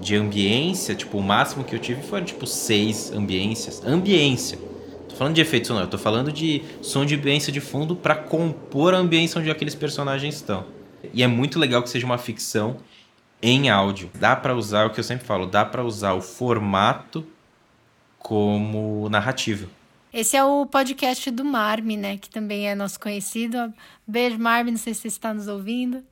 [0.00, 3.84] de ambiência, tipo, o máximo que eu tive foram, tipo, seis ambiências.
[3.84, 4.58] Ambiência.
[5.08, 8.94] Tô falando de efeito sonoro, tô falando de som de ambiência de fundo para compor
[8.94, 10.64] a ambiência onde aqueles personagens estão.
[11.12, 12.78] E é muito legal que seja uma ficção
[13.42, 14.10] em áudio.
[14.14, 17.24] Dá para usar o que eu sempre falo, dá para usar o formato
[18.18, 19.66] como narrativa.
[20.12, 22.16] Esse é o podcast do Marme, né?
[22.16, 23.72] Que também é nosso conhecido.
[24.06, 26.02] Beijo, Marme, não sei se você está nos ouvindo.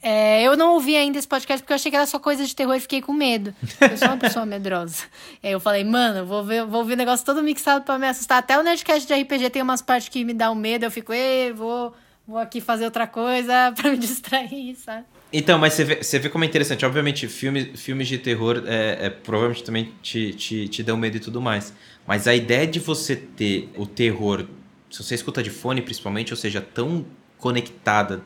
[0.00, 2.54] É, eu não ouvi ainda esse podcast porque eu achei que era só coisa de
[2.54, 3.52] terror e fiquei com medo.
[3.80, 5.04] Eu sou uma pessoa medrosa.
[5.42, 8.38] Aí eu falei, mano, vou ver, vou ouvir o negócio todo mixado para me assustar.
[8.38, 10.84] Até o Nerdcast de RPG tem umas partes que me dão medo.
[10.84, 11.92] Eu fico, ei, vou,
[12.26, 15.04] vou aqui fazer outra coisa para me distrair, sabe?
[15.32, 16.86] Então, mas você vê, você vê como é interessante.
[16.86, 21.20] Obviamente, filme, filmes de terror é, é, provavelmente também te, te, te dão medo e
[21.20, 21.74] tudo mais.
[22.08, 24.46] Mas a ideia de você ter o terror,
[24.90, 27.04] se você escuta de fone principalmente, ou seja, tão
[27.36, 28.22] conectada,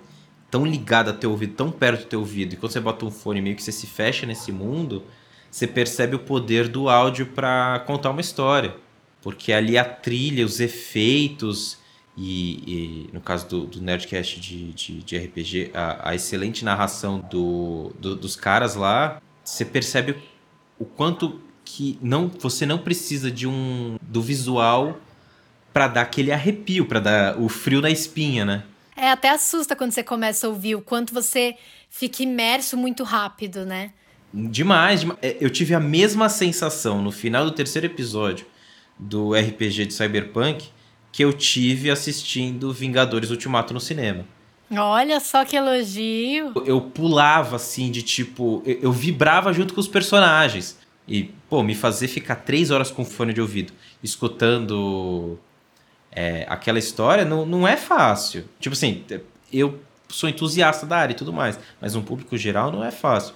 [0.49, 3.11] tão ligada ao teu ouvido, tão perto do teu ouvido, e quando você bota um
[3.11, 5.03] fone meio que você se fecha nesse mundo,
[5.51, 8.77] você percebe o poder do áudio para contar uma história.
[9.21, 11.77] Porque ali a trilha, os efeitos,
[12.17, 17.19] e, e no caso do, do Nerdcast de, de, de RPG, a, a, excelente narração
[17.19, 20.15] do, do, dos caras lá, você percebe
[20.79, 21.41] o quanto
[21.75, 25.01] que não você não precisa de um do visual
[25.73, 28.63] para dar aquele arrepio, para dar o frio na espinha, né?
[28.95, 31.57] É, até assusta quando você começa a ouvir o quanto você
[31.89, 33.91] fica imerso muito rápido, né?
[34.35, 35.19] Demais, demais.
[35.23, 38.45] É, eu tive a mesma sensação no final do terceiro episódio
[38.99, 40.69] do RPG de Cyberpunk
[41.11, 44.27] que eu tive assistindo Vingadores Ultimato no cinema.
[44.71, 46.53] Olha só que elogio.
[46.55, 50.82] Eu, eu pulava assim de tipo, eu, eu vibrava junto com os personagens.
[51.07, 55.39] E, pô, me fazer ficar três horas com fone de ouvido, escutando
[56.11, 58.45] é, aquela história, não, não é fácil.
[58.61, 59.05] Tipo assim,
[59.53, 63.35] eu sou entusiasta da área e tudo mais, mas um público geral não é fácil.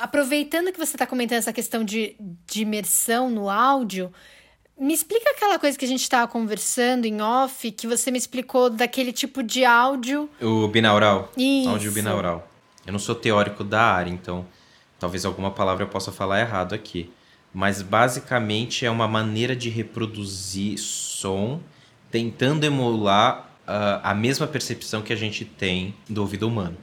[0.00, 4.10] Aproveitando que você está comentando essa questão de, de imersão no áudio,
[4.78, 8.70] me explica aquela coisa que a gente estava conversando em off, que você me explicou
[8.70, 10.30] daquele tipo de áudio.
[10.40, 11.30] O binaural.
[11.36, 11.68] Isso.
[11.68, 12.48] Áudio binaural.
[12.86, 14.46] Eu não sou teórico da área, então
[15.02, 17.10] Talvez alguma palavra eu possa falar errado aqui.
[17.52, 21.60] Mas basicamente é uma maneira de reproduzir som
[22.08, 26.76] tentando emular uh, a mesma percepção que a gente tem do ouvido humano.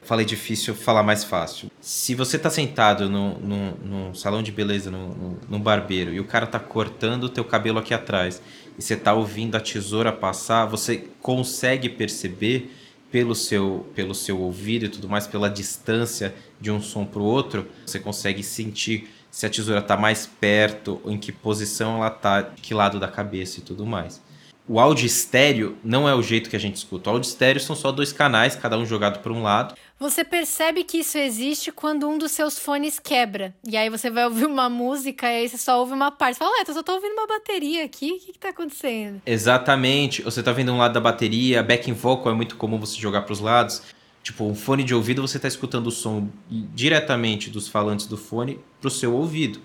[0.00, 1.70] Falei difícil, falar mais fácil.
[1.78, 6.58] Se você está sentado no, no, salão de beleza, no, barbeiro, e o cara está
[6.58, 8.40] cortando o teu cabelo aqui atrás,
[8.78, 12.74] e você está ouvindo a tesoura passar, você consegue perceber
[13.12, 17.24] pelo seu, pelo seu ouvido e tudo mais, pela distância de um som para o
[17.24, 22.40] outro, você consegue sentir se a tesoura está mais perto, em que posição ela está,
[22.40, 24.20] de que lado da cabeça e tudo mais.
[24.66, 27.10] O áudio estéreo não é o jeito que a gente escuta.
[27.10, 29.74] O áudio estéreo são só dois canais, cada um jogado para um lado.
[30.02, 33.54] Você percebe que isso existe quando um dos seus fones quebra.
[33.64, 36.34] E aí você vai ouvir uma música e aí você só ouve uma parte.
[36.34, 38.10] Você fala, ué, eu só tô ouvindo uma bateria aqui.
[38.10, 39.22] O que, que tá acontecendo?
[39.24, 40.20] Exatamente.
[40.22, 43.32] Você tá vendo um lado da bateria, backing vocal é muito comum você jogar para
[43.32, 43.80] os lados.
[44.24, 48.58] Tipo, um fone de ouvido você tá escutando o som diretamente dos falantes do fone
[48.80, 49.60] pro seu ouvido.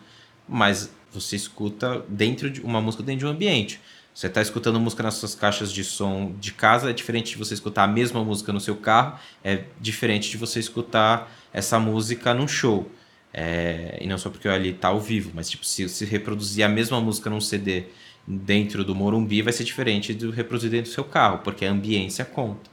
[0.47, 3.82] Mas você escuta dentro de uma música dentro de um ambiente.
[4.17, 7.53] Você está escutando música nas suas caixas de som de casa, é diferente de você
[7.53, 12.47] escutar a mesma música no seu carro, é diferente de você escutar essa música num
[12.47, 12.89] show.
[13.32, 16.67] É, e não só porque ali está ao vivo, mas tipo, se você reproduzir a
[16.67, 17.84] mesma música num CD
[18.25, 22.25] dentro do Morumbi, vai ser diferente do reproduzir dentro do seu carro, porque a ambiência
[22.25, 22.71] conta.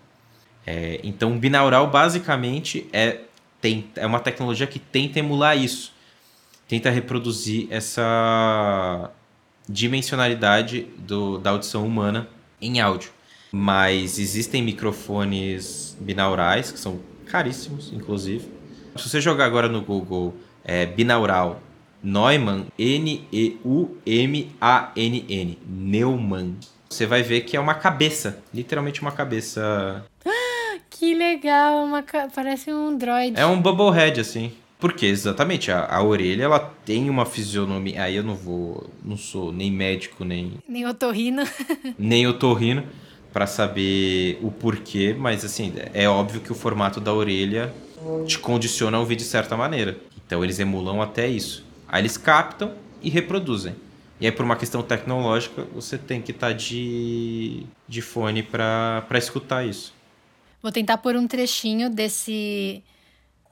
[0.66, 3.20] É, então, binaural basicamente é,
[3.60, 5.92] tem, é uma tecnologia que tenta emular isso,
[6.66, 9.12] tenta reproduzir essa
[9.68, 12.28] dimensionalidade do, da audição humana
[12.60, 13.10] em áudio.
[13.52, 18.48] Mas existem microfones binaurais, que são caríssimos, inclusive.
[18.96, 21.60] Se você jogar agora no Google é, binaural
[22.02, 23.58] Neumann, N-E-U-M-A-N-N,
[25.66, 26.56] Neumann,
[26.88, 30.04] você vai ver que é uma cabeça, literalmente uma cabeça.
[30.90, 33.38] que legal, uma, parece um droid.
[33.38, 34.52] É um bubblehead, assim.
[34.78, 38.02] Porque exatamente a, a orelha ela tem uma fisionomia.
[38.02, 41.42] Aí eu não vou, não sou nem médico nem nem otorrino,
[41.98, 42.84] nem otorrino
[43.32, 47.74] para saber o porquê, mas assim é óbvio que o formato da orelha
[48.26, 49.98] te condiciona a ouvir de certa maneira.
[50.26, 51.64] Então eles emulam até isso.
[51.88, 52.72] Aí eles captam
[53.02, 53.74] e reproduzem.
[54.20, 59.06] E aí, por uma questão tecnológica, você tem que estar tá de, de fone para
[59.14, 59.92] escutar isso.
[60.62, 62.82] Vou tentar pôr um trechinho desse.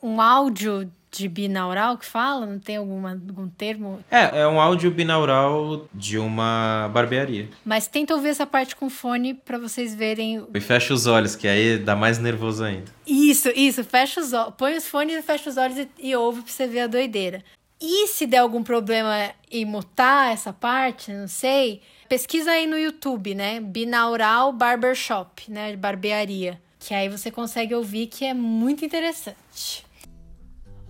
[0.02, 2.46] um áudio de binaural que fala?
[2.46, 4.02] Não tem alguma, algum termo?
[4.10, 7.48] É, é um áudio binaural de uma barbearia.
[7.64, 10.44] Mas tenta ouvir essa parte com fone para vocês verem.
[10.54, 12.90] E fecha os olhos, que aí dá mais nervoso ainda.
[13.06, 13.84] Isso, isso.
[13.84, 14.54] Fecha os olhos.
[14.56, 17.44] Põe os fones e fecha os olhos e, e ouve pra você ver a doideira.
[17.78, 23.34] E se der algum problema em mutar essa parte, não sei, pesquisa aí no YouTube,
[23.34, 23.60] né?
[23.60, 25.76] Binaural Barbershop, né?
[25.76, 26.60] Barbearia.
[26.78, 29.84] Que aí você consegue ouvir que é muito interessante.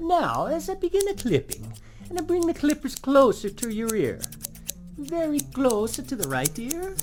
[0.03, 1.72] Now, as I begin the clipping,
[2.11, 4.20] and I bring the clippers closer to your ear,
[4.98, 6.96] very close to the right ear.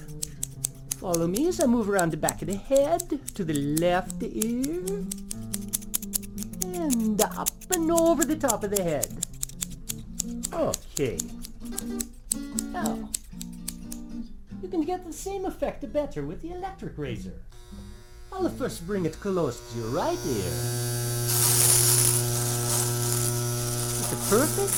[0.97, 3.03] Follow me as I move around the back of the head
[3.35, 4.83] to the left ear,
[6.75, 9.07] and up and over the top of the head.
[10.53, 11.17] Okay.
[12.73, 13.09] Now,
[14.61, 17.41] you can get the same effect better with the electric razor.
[18.33, 21.28] I'll first bring it close to your right ear.
[24.09, 24.73] Perfect,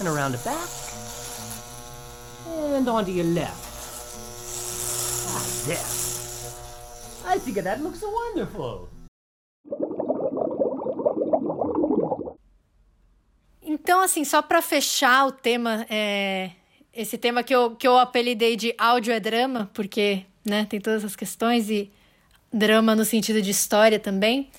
[0.00, 0.68] and around the back,
[2.74, 3.52] and onto your left.
[5.28, 5.44] Ah.
[7.34, 8.88] I think that looks wonderful.
[13.62, 16.52] Então, assim, só para fechar o tema, é,
[16.92, 21.04] esse tema que eu, que eu apelidei de áudio é drama, porque né, tem todas
[21.04, 21.92] as questões e
[22.50, 24.50] drama no sentido de história também.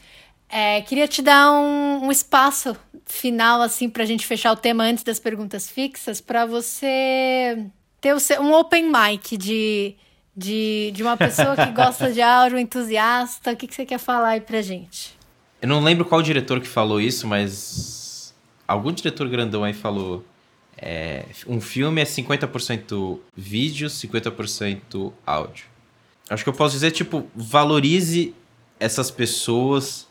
[0.52, 2.76] É, queria te dar um, um espaço
[3.06, 7.66] final, assim, para a gente fechar o tema antes das perguntas fixas, para você
[8.02, 9.95] ter um open mic de,
[10.36, 13.54] de, de uma pessoa que gosta de áudio, entusiasta.
[13.54, 15.18] O que, que você quer falar aí pra gente?
[15.62, 18.34] Eu não lembro qual diretor que falou isso, mas
[18.68, 20.26] algum diretor grandão aí falou.
[20.78, 25.66] É, um filme é 50% vídeo, 50% áudio.
[26.30, 28.34] Acho que eu posso dizer, tipo, valorize
[28.80, 30.08] essas pessoas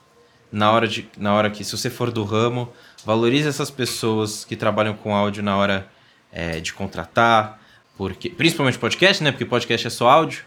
[0.53, 1.09] na hora de.
[1.16, 2.72] Na hora que, se você for do ramo,
[3.05, 5.88] valorize essas pessoas que trabalham com áudio na hora
[6.32, 7.61] é, de contratar.
[7.96, 9.30] Porque, principalmente podcast, né?
[9.30, 10.44] Porque podcast é só áudio.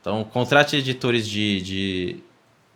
[0.00, 2.16] Então, contrate editores de, de,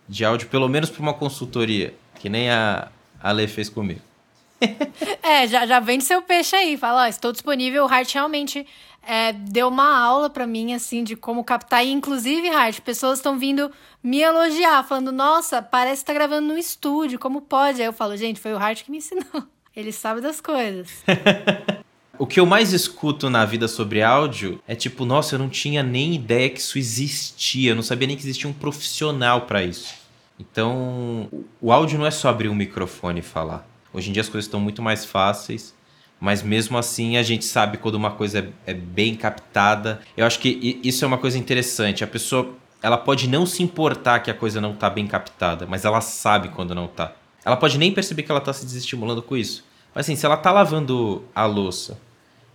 [0.08, 2.88] de áudio, pelo menos para uma consultoria, que nem a,
[3.22, 4.00] a fez comigo.
[5.22, 6.76] é, já, já vende seu peixe aí.
[6.76, 7.84] Fala, ó, estou disponível.
[7.84, 8.66] O Heart realmente
[9.06, 11.84] é, deu uma aula para mim, assim, de como captar.
[11.84, 13.70] E, inclusive, Heart, pessoas estão vindo
[14.02, 17.80] me elogiar, falando, nossa, parece que tá gravando no estúdio, como pode?
[17.80, 19.24] Aí eu falo, gente, foi o Heart que me ensinou.
[19.74, 20.88] Ele sabe das coisas.
[22.18, 25.82] o que eu mais escuto na vida sobre áudio é tipo, nossa, eu não tinha
[25.82, 29.94] nem ideia que isso existia, eu não sabia nem que existia um profissional para isso.
[30.38, 31.28] Então,
[31.60, 33.68] o áudio não é só abrir um microfone e falar.
[33.92, 35.74] Hoje em dia as coisas estão muito mais fáceis,
[36.20, 40.00] mas mesmo assim a gente sabe quando uma coisa é, é bem captada.
[40.16, 42.04] Eu acho que isso é uma coisa interessante.
[42.04, 45.84] A pessoa ela pode não se importar que a coisa não está bem captada, mas
[45.84, 47.12] ela sabe quando não está.
[47.44, 49.64] Ela pode nem perceber que ela está se desestimulando com isso.
[49.94, 51.98] Mas assim, se ela está lavando a louça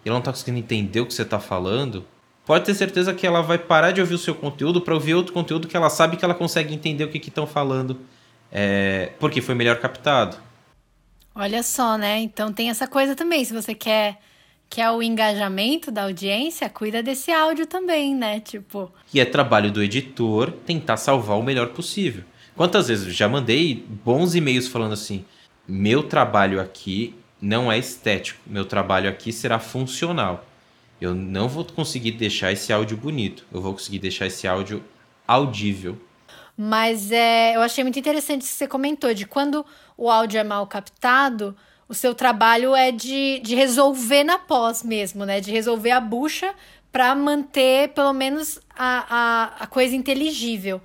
[0.05, 2.05] e ela não está conseguindo entender o que você está falando,
[2.45, 5.33] pode ter certeza que ela vai parar de ouvir o seu conteúdo para ouvir outro
[5.33, 7.99] conteúdo que ela sabe que ela consegue entender o que estão falando,
[8.51, 10.37] é, porque foi melhor captado.
[11.35, 12.19] Olha só, né?
[12.19, 13.43] Então tem essa coisa também.
[13.43, 14.19] Se você quer
[14.73, 18.39] quer o engajamento da audiência, cuida desse áudio também, né?
[18.39, 18.91] Tipo.
[19.13, 22.23] E é trabalho do editor tentar salvar o melhor possível.
[22.55, 25.23] Quantas vezes eu já mandei bons e-mails falando assim:
[25.67, 30.43] meu trabalho aqui não é estético, meu trabalho aqui será funcional.
[30.99, 34.83] Eu não vou conseguir deixar esse áudio bonito, eu vou conseguir deixar esse áudio
[35.27, 36.01] audível.
[36.57, 39.63] Mas é, eu achei muito interessante isso que você comentou, de quando
[39.95, 41.55] o áudio é mal captado,
[41.93, 45.39] o seu trabalho é de, de resolver na pós mesmo, né?
[45.39, 46.51] De resolver a bucha
[46.91, 50.81] para manter pelo menos a, a, a coisa inteligível.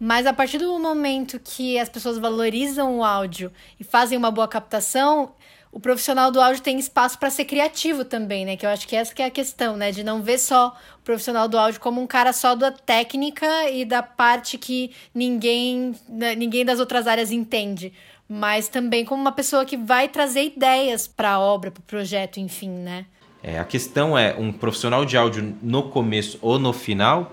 [0.00, 4.48] Mas a partir do momento que as pessoas valorizam o áudio e fazem uma boa
[4.48, 5.30] captação,
[5.70, 8.56] o profissional do áudio tem espaço para ser criativo também, né?
[8.56, 9.92] Que eu acho que essa que é a questão, né?
[9.92, 13.84] De não ver só o profissional do áudio como um cara só da técnica e
[13.84, 17.92] da parte que ninguém, né, ninguém das outras áreas entende,
[18.28, 22.38] mas também como uma pessoa que vai trazer ideias para a obra, para o projeto,
[22.38, 23.06] enfim, né?
[23.42, 27.32] É, a questão é, um profissional de áudio no começo ou no final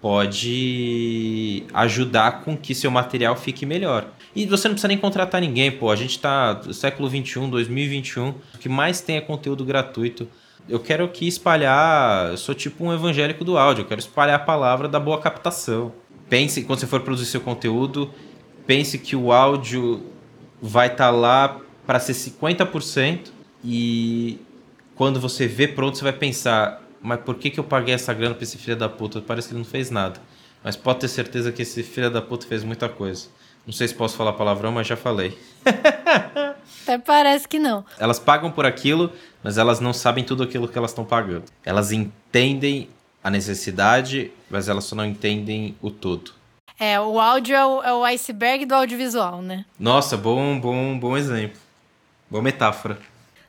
[0.00, 4.06] pode ajudar com que seu material fique melhor.
[4.34, 5.90] E você não precisa nem contratar ninguém, pô.
[5.90, 8.28] A gente tá século 21, 2021.
[8.28, 10.28] O que mais tem é conteúdo gratuito.
[10.68, 12.30] Eu quero aqui espalhar.
[12.30, 13.82] Eu sou tipo um evangélico do áudio.
[13.82, 15.92] Eu quero espalhar a palavra da boa captação.
[16.28, 18.12] Pense, quando você for produzir seu conteúdo,
[18.66, 20.04] pense que o áudio
[20.60, 23.28] vai estar tá lá para ser 50%
[23.64, 24.38] e
[24.94, 28.34] quando você vê pronto, você vai pensar, mas por que, que eu paguei essa grana
[28.34, 29.20] pra esse filho da puta?
[29.20, 30.20] Parece que ele não fez nada.
[30.62, 33.28] Mas pode ter certeza que esse filho da puta fez muita coisa.
[33.64, 35.38] Não sei se posso falar palavrão, mas já falei.
[36.82, 37.84] Até parece que não.
[37.98, 41.44] Elas pagam por aquilo, mas elas não sabem tudo aquilo que elas estão pagando.
[41.64, 42.88] Elas entendem
[43.22, 46.32] a necessidade, mas elas só não entendem o todo.
[46.78, 49.64] É, o áudio é o, é o iceberg do audiovisual, né?
[49.78, 51.60] Nossa, bom, bom, bom exemplo.
[52.30, 52.98] Boa metáfora.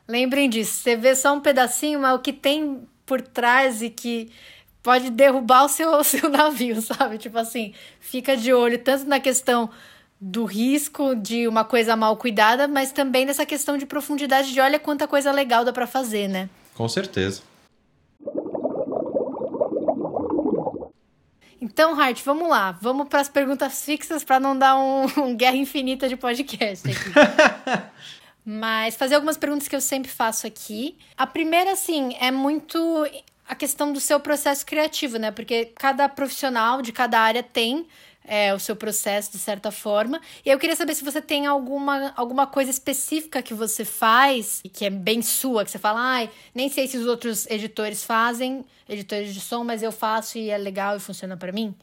[0.07, 4.31] Lembrem disso, você vê só um pedacinho, mas o que tem por trás e que
[4.81, 7.19] pode derrubar o seu, o seu navio, sabe?
[7.19, 9.69] Tipo assim, fica de olho tanto na questão
[10.19, 14.79] do risco de uma coisa mal cuidada, mas também nessa questão de profundidade de olha
[14.79, 16.49] quanta coisa legal dá para fazer, né?
[16.73, 17.41] Com certeza.
[21.61, 22.71] Então, Hart, vamos lá.
[22.81, 27.79] Vamos para as perguntas fixas para não dar um, um, guerra infinita de podcast aqui.
[28.45, 30.97] Mas fazer algumas perguntas que eu sempre faço aqui.
[31.17, 32.79] A primeira, assim, é muito
[33.47, 35.31] a questão do seu processo criativo, né?
[35.31, 37.87] Porque cada profissional de cada área tem
[38.25, 40.21] é, o seu processo de certa forma.
[40.45, 44.85] E eu queria saber se você tem alguma, alguma coisa específica que você faz, que
[44.85, 49.33] é bem sua, que você fala, ai, nem sei se os outros editores fazem, editores
[49.33, 51.73] de som, mas eu faço e é legal e funciona para mim.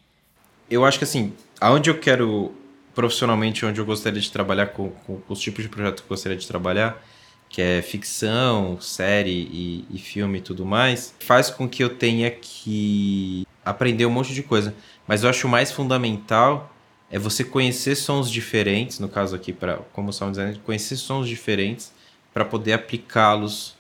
[0.71, 2.55] Eu acho que assim, aonde eu quero
[2.95, 6.37] profissionalmente onde eu gostaria de trabalhar com, com, os tipos de projeto que eu gostaria
[6.37, 7.05] de trabalhar,
[7.49, 12.31] que é ficção, série e, e filme e tudo mais, faz com que eu tenha
[12.31, 14.73] que aprender um monte de coisa.
[15.07, 16.73] Mas eu acho mais fundamental
[17.11, 21.93] é você conhecer sons diferentes, no caso aqui para como sound designer, conhecer sons diferentes
[22.35, 23.77] para poder aplicá-los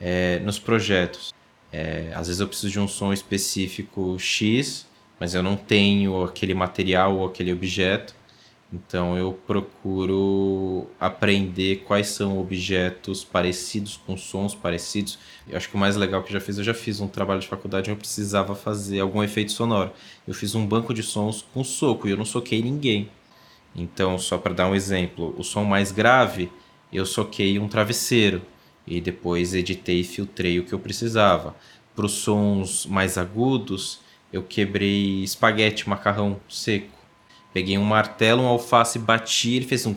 [0.00, 1.32] é, nos projetos.
[1.72, 4.86] É, às vezes eu preciso de um som específico X,
[5.18, 8.14] mas eu não tenho aquele material ou aquele objeto.
[8.74, 15.16] Então eu procuro aprender quais são objetos parecidos com sons parecidos.
[15.48, 17.40] Eu acho que o mais legal que eu já fiz, eu já fiz um trabalho
[17.40, 19.92] de faculdade onde eu precisava fazer algum efeito sonoro.
[20.26, 23.08] Eu fiz um banco de sons com soco e eu não soquei ninguém.
[23.76, 26.50] Então, só para dar um exemplo, o som mais grave,
[26.92, 28.42] eu soquei um travesseiro
[28.84, 31.54] e depois editei e filtrei o que eu precisava.
[31.94, 34.00] Para os sons mais agudos,
[34.32, 36.93] eu quebrei espaguete, macarrão seco
[37.54, 39.94] Peguei um martelo, um alface, bati, ele fez um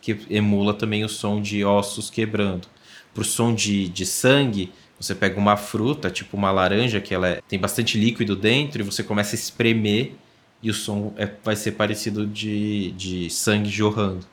[0.00, 2.66] que emula também o som de ossos quebrando.
[3.14, 7.40] Pro som de, de sangue, você pega uma fruta, tipo uma laranja, que ela é,
[7.46, 10.14] tem bastante líquido dentro, e você começa a espremer
[10.62, 14.26] e o som é, vai ser parecido de, de sangue jorrando.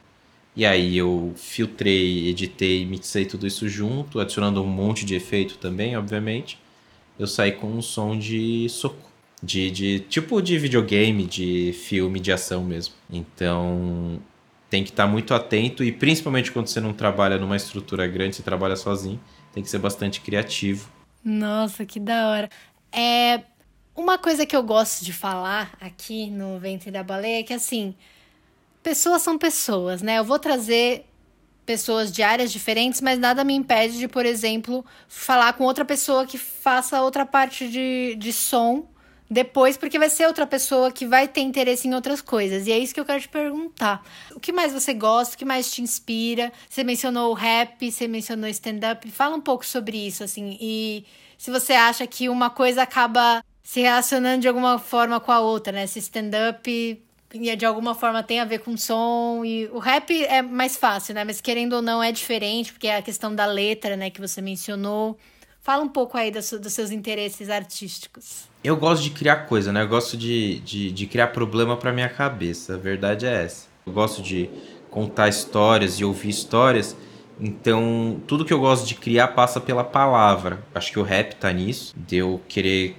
[0.56, 5.96] E aí eu filtrei, editei, mixei tudo isso junto, adicionando um monte de efeito também,
[5.96, 6.58] obviamente.
[7.20, 9.07] Eu saí com um som de soco
[9.42, 12.96] de, de tipo de videogame, de filme de ação mesmo.
[13.10, 14.20] Então
[14.70, 18.44] tem que estar muito atento e principalmente quando você não trabalha numa estrutura grande, você
[18.44, 19.20] trabalha sozinho,
[19.54, 20.90] tem que ser bastante criativo.
[21.24, 22.50] Nossa, que da hora.
[22.92, 23.42] É
[23.96, 27.96] uma coisa que eu gosto de falar aqui no Ventre da Baleia é que assim,
[28.82, 30.20] pessoas são pessoas, né?
[30.20, 31.06] Eu vou trazer
[31.66, 36.26] pessoas de áreas diferentes, mas nada me impede de, por exemplo, falar com outra pessoa
[36.26, 38.88] que faça outra parte de, de som
[39.30, 42.66] depois, porque vai ser outra pessoa que vai ter interesse em outras coisas.
[42.66, 44.04] E é isso que eu quero te perguntar.
[44.34, 45.36] O que mais você gosta?
[45.36, 46.52] O que mais te inspira?
[46.70, 49.10] Você mencionou o rap, você mencionou stand-up.
[49.12, 50.58] Fala um pouco sobre isso, assim.
[50.62, 51.06] E
[51.38, 55.74] se você acha que uma coisa acaba se relacionando de alguma forma com a outra,
[55.74, 55.88] né?
[55.88, 60.78] Se stand-up de alguma forma tem a ver com som e o rap é mais
[60.78, 61.26] fácil, né?
[61.26, 64.42] Mas querendo ou não é diferente, porque é a questão da letra, né, que você
[64.42, 65.18] mencionou.
[65.68, 68.46] Fala um pouco aí dos, dos seus interesses artísticos.
[68.64, 69.82] Eu gosto de criar coisa, né?
[69.82, 72.76] Eu gosto de, de, de criar problema para minha cabeça.
[72.76, 73.68] A verdade é essa.
[73.86, 74.50] Eu gosto de
[74.90, 76.96] contar histórias e ouvir histórias.
[77.38, 80.64] Então, tudo que eu gosto de criar passa pela palavra.
[80.74, 81.94] Acho que o rap tá nisso.
[81.98, 82.96] De eu querer,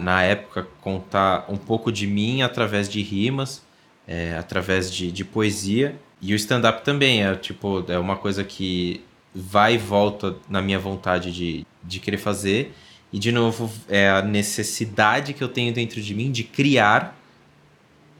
[0.00, 3.62] na época, contar um pouco de mim através de rimas,
[4.08, 6.00] é, através de, de poesia.
[6.18, 9.04] E o stand-up também é, tipo, é uma coisa que
[9.34, 12.72] vai e volta na minha vontade de, de querer fazer.
[13.12, 17.18] E, de novo, é a necessidade que eu tenho dentro de mim de criar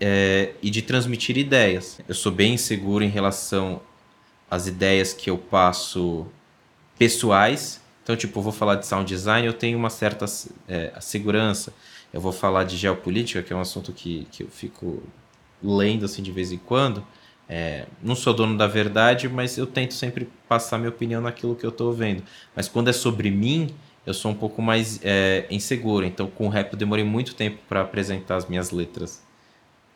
[0.00, 2.00] é, e de transmitir ideias.
[2.08, 3.80] Eu sou bem inseguro em relação
[4.50, 6.26] às ideias que eu passo
[6.98, 7.80] pessoais.
[8.02, 10.26] Então, tipo, eu vou falar de sound design, eu tenho uma certa
[10.68, 11.72] é, segurança.
[12.12, 15.02] Eu vou falar de geopolítica, que é um assunto que, que eu fico
[15.62, 17.04] lendo assim de vez em quando.
[17.48, 21.64] É, não sou dono da verdade, mas eu tento sempre passar minha opinião naquilo que
[21.64, 22.22] eu estou vendo.
[22.56, 23.74] Mas quando é sobre mim,
[24.06, 26.06] eu sou um pouco mais é, inseguro.
[26.06, 29.22] Então, com o rap, eu demorei muito tempo para apresentar as minhas letras,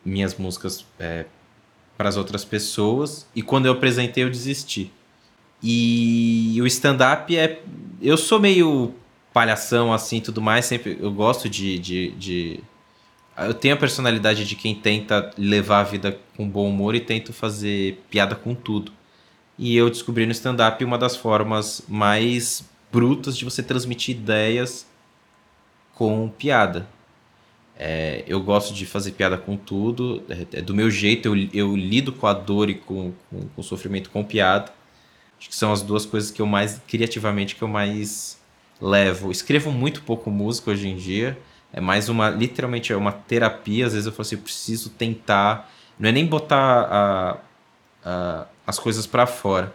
[0.05, 1.25] minhas músicas é,
[1.99, 4.93] para as outras pessoas e quando eu apresentei eu desisti.
[5.61, 7.61] E o stand-up é.
[8.01, 8.95] Eu sou meio
[9.33, 12.61] palhação assim tudo mais, sempre eu gosto de, de, de,
[13.41, 17.33] Eu tenho a personalidade de quem tenta levar a vida com bom humor e tento
[17.33, 18.93] fazer piada com tudo.
[19.57, 24.87] E eu descobri no stand-up uma das formas mais brutas de você transmitir ideias
[25.95, 26.89] com piada.
[27.77, 31.77] É, eu gosto de fazer piada com tudo, é, é do meu jeito, eu, eu
[31.77, 34.73] lido com a dor e com, com, com, o sofrimento com piada.
[35.39, 38.37] Acho que são as duas coisas que eu mais, criativamente, que eu mais
[38.81, 39.31] levo.
[39.31, 41.39] Escrevo muito pouco música hoje em dia,
[41.73, 43.87] é mais uma, literalmente, é uma terapia.
[43.87, 46.57] Às vezes eu falo assim, eu preciso tentar, não é nem botar
[46.91, 47.37] a,
[48.05, 49.75] a, as coisas para fora,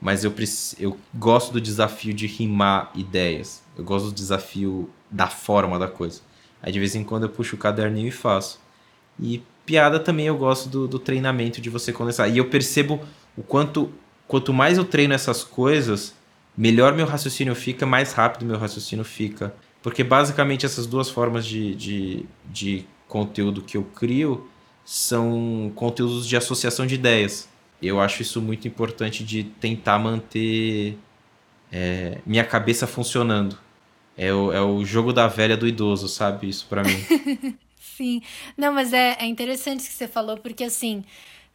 [0.00, 0.34] mas eu,
[0.78, 6.20] eu gosto do desafio de rimar ideias, eu gosto do desafio da forma da coisa.
[6.62, 8.58] Aí de vez em quando eu puxo o caderninho e faço.
[9.20, 12.30] E piada também eu gosto do, do treinamento de você condensar.
[12.30, 13.00] E eu percebo
[13.36, 13.92] o quanto
[14.26, 16.14] quanto mais eu treino essas coisas,
[16.56, 19.54] melhor meu raciocínio fica, mais rápido meu raciocínio fica.
[19.84, 24.48] Porque basicamente essas duas formas de, de, de conteúdo que eu crio
[24.82, 27.50] são conteúdos de associação de ideias.
[27.82, 30.96] Eu acho isso muito importante de tentar manter
[31.70, 33.58] é, minha cabeça funcionando.
[34.16, 36.48] É o, é o jogo da velha do idoso, sabe?
[36.48, 36.96] Isso para mim.
[37.76, 38.22] Sim.
[38.56, 41.04] Não, mas é, é interessante isso que você falou, porque assim,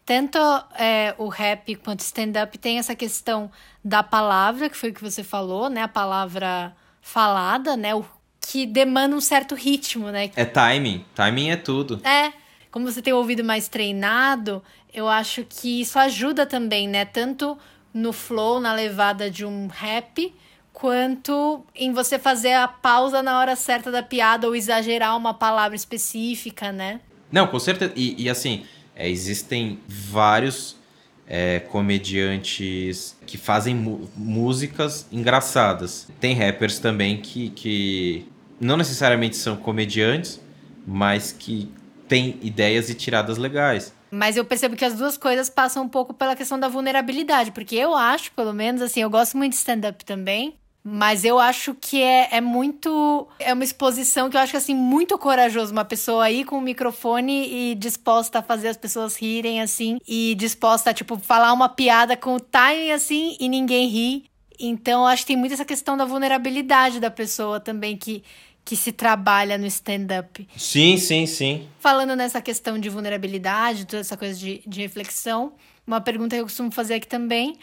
[0.06, 0.38] tanto
[0.78, 3.52] é, o rap quanto o stand-up tem essa questão
[3.84, 5.82] da palavra, que foi o que você falou, né?
[5.82, 7.96] A palavra falada, né?
[7.96, 8.06] O
[8.52, 10.32] que demanda um certo ritmo, né?
[10.36, 11.06] É timing.
[11.14, 12.02] Timing é tudo.
[12.04, 12.34] É.
[12.72, 17.06] Como você tem o ouvido mais treinado, eu acho que isso ajuda também, né?
[17.06, 17.56] Tanto
[17.94, 20.34] no flow, na levada de um rap,
[20.74, 25.76] quanto em você fazer a pausa na hora certa da piada ou exagerar uma palavra
[25.76, 27.02] específica, né?
[27.32, 27.94] Não, com certeza.
[27.96, 30.76] E, e assim, é, existem vários
[31.28, 33.76] é, comediantes que fazem
[34.16, 36.08] músicas engraçadas.
[36.20, 38.28] Tem rappers também que, que
[38.60, 40.42] não necessariamente são comediantes,
[40.86, 41.72] mas que
[42.08, 43.94] têm ideias e tiradas legais.
[44.12, 47.76] Mas eu percebo que as duas coisas passam um pouco pela questão da vulnerabilidade, porque
[47.76, 50.56] eu acho, pelo menos, assim, eu gosto muito de stand-up também.
[50.82, 53.28] Mas eu acho que é, é muito.
[53.38, 55.74] É uma exposição que eu acho assim, muito corajoso.
[55.74, 60.34] Uma pessoa aí com o microfone e disposta a fazer as pessoas rirem, assim, e
[60.36, 64.30] disposta a, tipo, falar uma piada com o timing assim e ninguém ri.
[64.58, 68.24] Então, eu acho que tem muito essa questão da vulnerabilidade da pessoa também que,
[68.64, 70.48] que se trabalha no stand-up.
[70.56, 71.68] Sim, sim, sim.
[71.80, 75.54] Falando nessa questão de vulnerabilidade, toda essa coisa de, de reflexão,
[75.86, 77.58] uma pergunta que eu costumo fazer aqui também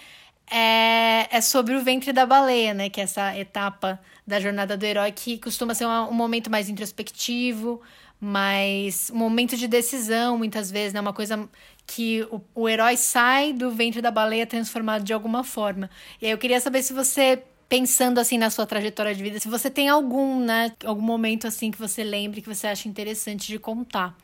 [0.51, 2.89] é, é sobre o ventre da baleia, né?
[2.89, 6.69] Que é essa etapa da jornada do herói que costuma ser um, um momento mais
[6.69, 7.81] introspectivo,
[8.21, 11.01] mais um momento de decisão, muitas vezes, né?
[11.01, 11.49] Uma coisa
[11.87, 15.91] que o, o herói sai do ventre da baleia transformado de alguma forma.
[16.21, 19.49] E aí eu queria saber se você pensando assim na sua trajetória de vida, se
[19.49, 23.59] você tem algum, né, algum momento assim que você lembre que você acha interessante de
[23.59, 24.17] contar.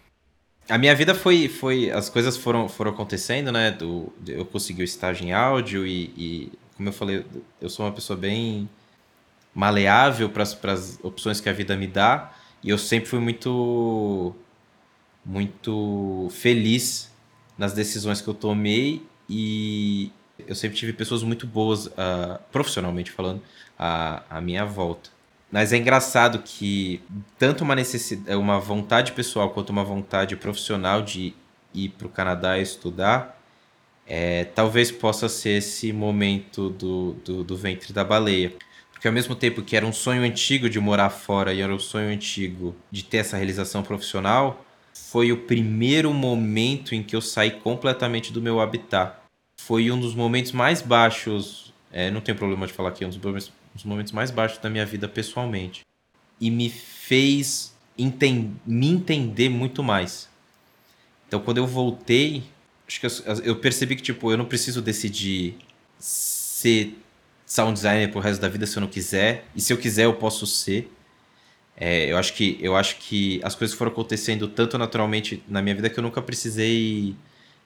[0.68, 3.72] A minha vida foi, foi as coisas foram, foram acontecendo, né?
[3.72, 7.26] Do, eu consegui o estágio em áudio e, e, como eu falei,
[7.60, 8.68] eu sou uma pessoa bem
[9.52, 12.32] maleável para as opções que a vida me dá
[12.62, 14.34] e eu sempre fui muito
[15.24, 17.12] muito feliz
[17.56, 23.42] nas decisões que eu tomei e eu sempre tive pessoas muito boas, uh, profissionalmente falando,
[23.78, 25.10] à, à minha volta.
[25.50, 27.02] Mas é engraçado que
[27.38, 31.34] tanto uma necessidade, uma vontade pessoal quanto uma vontade profissional de
[31.74, 33.38] ir para o Canadá estudar,
[34.06, 38.52] é, talvez possa ser esse momento do, do, do, ventre da baleia.
[38.92, 41.78] Porque ao mesmo tempo que era um sonho antigo de morar fora e era um
[41.78, 44.64] sonho antigo de ter essa realização profissional,
[44.94, 49.21] foi o primeiro momento em que eu saí completamente do meu habitat.
[49.66, 53.18] Foi um dos momentos mais baixos, é, não tem problema de falar aqui, um dos
[53.18, 55.82] momentos os momentos mais baixos da minha vida pessoalmente.
[56.40, 60.28] E me fez enten me entender muito mais.
[61.26, 62.42] Então, quando eu voltei,
[62.86, 63.10] acho que eu,
[63.44, 65.56] eu, percebi que, tipo, eu não preciso decidir
[65.98, 66.98] ser
[67.46, 69.46] sound designer pro resto da vida se eu não quiser.
[69.54, 70.92] E se eu quiser, eu posso ser.
[71.76, 75.74] É, eu, acho que, eu acho que as coisas foram acontecendo tanto naturalmente na minha
[75.74, 77.14] vida que eu nunca precisei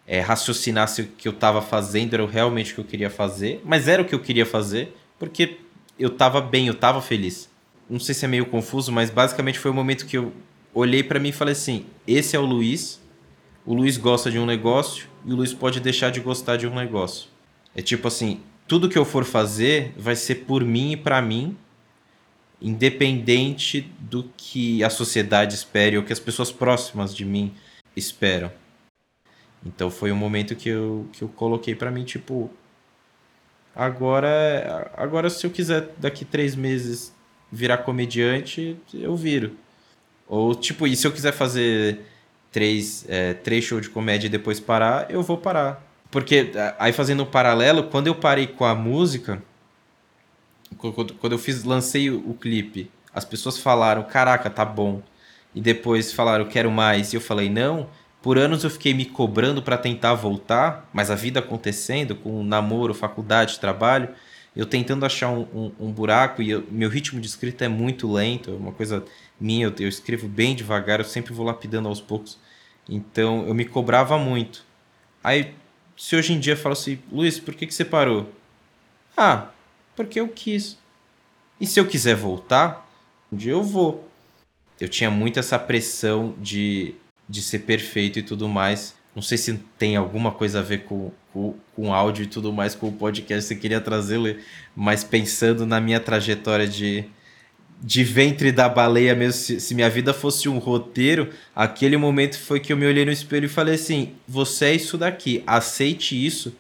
[0.07, 3.61] é, raciocinar se o que eu estava fazendo era realmente o que eu queria fazer.
[3.65, 5.59] Mas era o que eu queria fazer, porque
[5.99, 7.51] eu tava bem, eu tava feliz.
[7.89, 10.33] Não sei se é meio confuso, mas basicamente foi o momento que eu
[10.73, 13.01] olhei para mim e falei assim: esse é o Luiz.
[13.65, 16.75] O Luiz gosta de um negócio e o Luiz pode deixar de gostar de um
[16.75, 17.29] negócio.
[17.75, 21.57] É tipo assim, tudo que eu for fazer vai ser por mim e para mim,
[22.63, 27.53] independente do que a sociedade espere ou que as pessoas próximas de mim
[27.97, 28.53] esperam.
[29.67, 32.49] Então foi um momento que eu, que eu coloquei para mim, tipo,
[33.75, 37.13] agora, agora se eu quiser daqui três meses
[37.51, 39.57] virar comediante, eu viro.
[40.29, 42.01] Ou, tipo, e se eu quiser fazer
[42.53, 45.85] três, é, três shows de comédia e depois parar, eu vou parar.
[46.11, 49.43] Porque, aí fazendo um paralelo, quando eu parei com a música,
[50.79, 55.03] quando eu fiz, lancei o, clipe, as pessoas falaram, caraca, tá bom.
[55.55, 57.13] E depois falaram, quero mais.
[57.13, 57.89] E eu falei, não.
[58.27, 62.93] Por anos eu fiquei me cobrando para tentar voltar, mas a vida acontecendo, com namoro,
[62.93, 64.09] faculdade, trabalho,
[64.57, 68.13] eu tentando achar um, um, um buraco e eu, meu ritmo de escrita é muito
[68.13, 69.05] lento, é uma coisa
[69.41, 72.37] minha, eu, eu escrevo bem devagar, eu sempre vou lapidando aos poucos.
[72.89, 74.65] Então eu me cobrava muito.
[75.23, 75.55] Aí,
[75.97, 78.33] se hoje em dia eu falo assim, Luiz, por que, que você parou?
[79.17, 79.51] Ah,
[79.95, 80.77] porque eu quis.
[81.61, 82.91] E se eu quiser voltar,
[83.31, 84.11] um dia eu vou.
[84.81, 86.97] Eu tinha muito essa pressão de
[87.29, 88.95] de ser perfeito e tudo mais.
[89.15, 92.75] Não sei se tem alguma coisa a ver com, com, com áudio e tudo mais,
[92.75, 94.37] com o podcast, você queria trazê-lo,
[94.75, 97.07] mas pensando na minha trajetória de,
[97.81, 102.61] de ventre da baleia mesmo, se, se, minha vida fosse um roteiro, aquele momento foi
[102.61, 106.55] que eu me olhei no espelho e falei assim: você é isso daqui, aceite isso,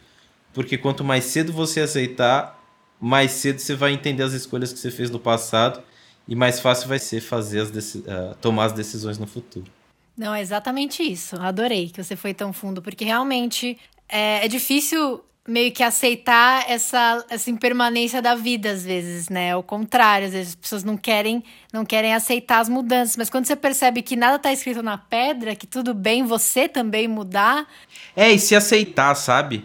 [0.55, 2.59] porque quanto mais cedo você aceitar,
[2.99, 5.83] mais cedo você vai entender as escolhas que você fez no passado
[6.27, 9.76] e mais fácil vai ser fazer as uh, tomar as decisões no futuro.
[10.17, 11.37] Não, é exatamente isso.
[11.37, 17.25] Adorei que você foi tão fundo, porque realmente é, é difícil meio que aceitar essa,
[17.29, 19.55] essa impermanência da vida às vezes, né?
[19.55, 21.43] O contrário, às vezes as pessoas não querem
[21.73, 25.55] não querem aceitar as mudanças, mas quando você percebe que nada tá escrito na pedra,
[25.55, 27.67] que tudo bem você também mudar,
[28.17, 29.64] é e se aceitar, sabe?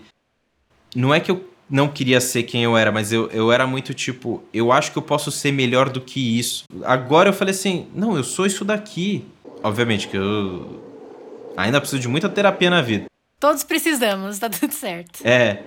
[0.95, 3.93] Não é que eu não queria ser quem eu era, mas eu, eu era muito
[3.93, 6.65] tipo, eu acho que eu posso ser melhor do que isso.
[6.83, 9.25] Agora eu falei assim, não, eu sou isso daqui
[9.63, 10.81] obviamente que eu
[11.55, 13.05] ainda preciso de muita terapia na vida.
[13.39, 15.25] Todos precisamos, tá tudo certo.
[15.25, 15.63] É,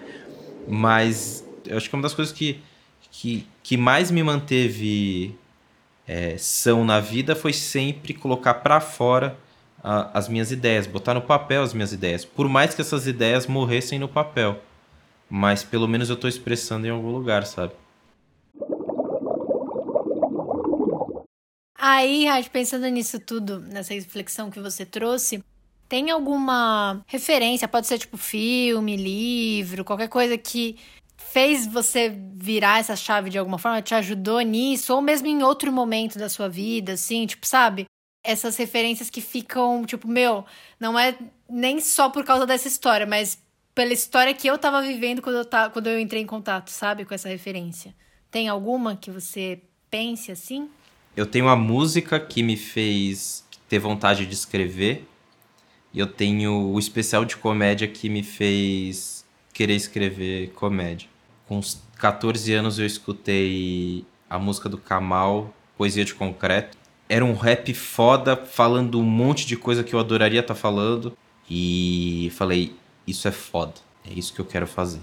[0.69, 2.61] mas eu acho que uma das coisas que,
[3.11, 5.37] que, que mais me manteve
[6.07, 9.37] é, são na vida foi sempre colocar para fora
[9.83, 12.25] a, as minhas ideias, botar no papel as minhas ideias.
[12.25, 14.63] Por mais que essas ideias morressem no papel,
[15.29, 17.73] mas pelo menos eu estou expressando em algum lugar, sabe?
[21.87, 25.45] Aí, Raj, pensando nisso tudo, nessa reflexão que você trouxe,
[25.87, 27.69] tem alguma referência?
[27.69, 30.79] Pode ser tipo filme, livro, qualquer coisa que
[31.15, 35.71] fez você virar essa chave de alguma forma, te ajudou nisso, ou mesmo em outro
[35.71, 37.85] momento da sua vida, assim, tipo, sabe?
[38.25, 40.43] Essas referências que ficam, tipo, meu,
[40.81, 41.15] não é
[41.51, 43.39] nem só por causa dessa história, mas
[43.75, 47.13] pela história que eu tava vivendo quando eu, quando eu entrei em contato, sabe, com
[47.13, 47.95] essa referência.
[48.31, 49.61] Tem alguma que você
[49.91, 50.71] pense assim?
[51.17, 55.07] Eu tenho a música que me fez ter vontade de escrever.
[55.93, 61.09] E eu tenho o especial de comédia que me fez querer escrever comédia.
[61.47, 66.77] Com uns 14 anos eu escutei a música do Kamal, Poesia de Concreto.
[67.09, 71.17] Era um rap foda, falando um monte de coisa que eu adoraria estar tá falando.
[71.49, 72.75] E falei,
[73.07, 73.75] isso é foda.
[74.05, 75.01] É isso que eu quero fazer.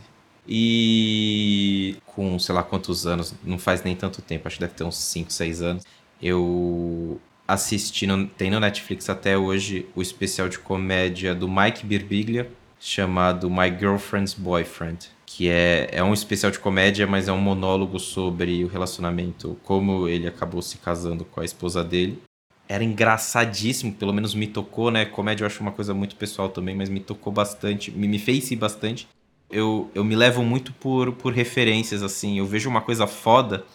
[0.47, 4.83] E com sei lá quantos anos, não faz nem tanto tempo, acho que deve ter
[4.83, 5.83] uns 5, 6 anos,
[6.21, 12.49] eu assisti, no, tem no Netflix até hoje, o especial de comédia do Mike Birbiglia,
[12.79, 17.99] chamado My Girlfriend's Boyfriend, que é, é um especial de comédia, mas é um monólogo
[17.99, 22.21] sobre o relacionamento, como ele acabou se casando com a esposa dele.
[22.67, 25.05] Era engraçadíssimo, pelo menos me tocou, né?
[25.05, 28.49] Comédia eu acho uma coisa muito pessoal também, mas me tocou bastante, me, me fez
[28.49, 29.07] rir bastante.
[29.49, 32.39] Eu, eu me levo muito por, por referências, assim.
[32.39, 33.65] Eu vejo uma coisa foda,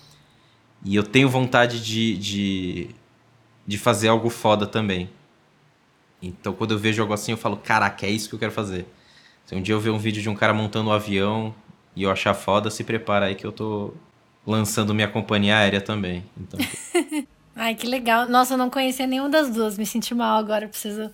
[0.87, 2.91] e eu tenho vontade de, de,
[3.66, 5.11] de fazer algo foda também.
[6.22, 8.87] Então quando eu vejo algo assim, eu falo, caraca, é isso que eu quero fazer.
[9.45, 11.53] Se um dia eu ver um vídeo de um cara montando um avião
[11.97, 13.95] e eu achar foda, se prepara aí que eu tô
[14.47, 16.24] lançando minha companhia aérea também.
[16.39, 16.61] Então...
[17.57, 18.28] Ai, que legal.
[18.28, 19.76] Nossa, eu não conhecia nenhuma das duas.
[19.76, 21.11] Me senti mal agora, preciso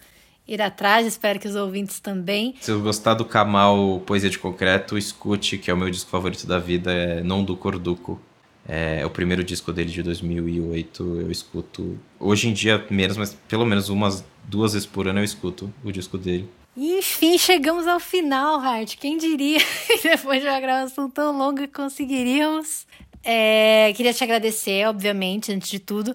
[0.46, 1.06] ir atrás.
[1.06, 2.56] Espero que os ouvintes também.
[2.60, 6.46] Se eu gostar do Kamal Poesia de Concreto, escute, que é o meu disco favorito
[6.46, 8.20] da vida, é Non do Corduco.
[8.66, 13.66] É, o primeiro disco dele de 2008 eu escuto hoje em dia menos, mas pelo
[13.66, 16.48] menos umas duas vezes por ano eu escuto o disco dele.
[16.76, 18.96] Enfim, chegamos ao final, Hart.
[18.96, 22.86] Quem diria que depois de uma gravação tão longa conseguiríamos?
[23.22, 26.14] É, queria te agradecer, obviamente, antes de tudo.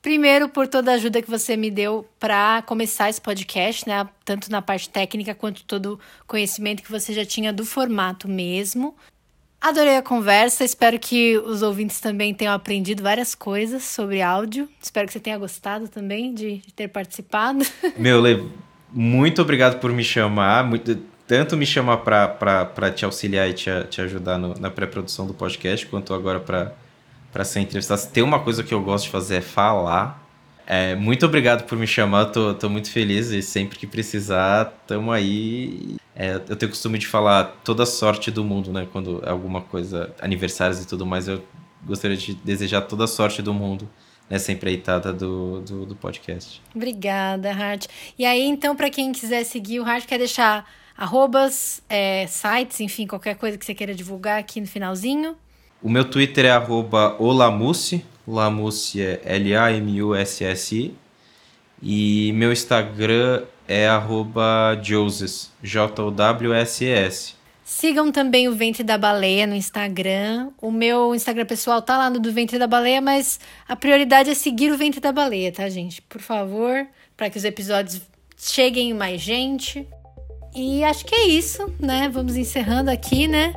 [0.00, 4.08] Primeiro, por toda a ajuda que você me deu para começar esse podcast, né?
[4.24, 8.94] Tanto na parte técnica quanto todo o conhecimento que você já tinha do formato mesmo.
[9.66, 14.68] Adorei a conversa, espero que os ouvintes também tenham aprendido várias coisas sobre áudio.
[14.80, 17.66] Espero que você tenha gostado também de, ter participado.
[17.98, 18.48] Meu, Le,
[18.92, 20.62] muito obrigado por me chamar.
[20.62, 20.96] Muito,
[21.26, 25.84] tanto me chamar para te auxiliar e te, te ajudar no, na pré-produção do podcast,
[25.86, 28.00] quanto agora para ser entrevistado.
[28.12, 30.25] Tem uma coisa que eu gosto de fazer é falar.
[30.66, 35.12] É, muito obrigado por me chamar, tô, tô muito feliz e sempre que precisar, tamo
[35.12, 35.96] aí.
[36.14, 38.88] É, eu tenho costume de falar toda sorte do mundo, né?
[38.90, 41.42] Quando alguma coisa, aniversários e tudo mais, eu
[41.84, 43.88] gostaria de desejar toda a sorte do mundo
[44.28, 46.60] nessa empreitada do, do, do podcast.
[46.74, 47.86] Obrigada, Hart.
[48.18, 53.06] E aí, então, para quem quiser seguir o Hart, quer deixar arrobas, é, sites, enfim,
[53.06, 55.36] qualquer coisa que você queira divulgar aqui no finalzinho?
[55.82, 60.94] O meu Twitter é arroba olamussi, Lamussi é L-A-M-U-S-S-I,
[61.82, 67.34] e meu Instagram é arroba Joses, J-O-W-S-E-S.
[67.64, 70.50] Sigam também o Ventre da Baleia no Instagram.
[70.62, 74.34] O meu Instagram pessoal tá lá no do Ventre da Baleia, mas a prioridade é
[74.34, 76.00] seguir o Ventre da Baleia, tá, gente?
[76.02, 78.00] Por favor, para que os episódios
[78.38, 79.86] cheguem mais gente.
[80.54, 82.08] E acho que é isso, né?
[82.08, 83.52] Vamos encerrando aqui, né?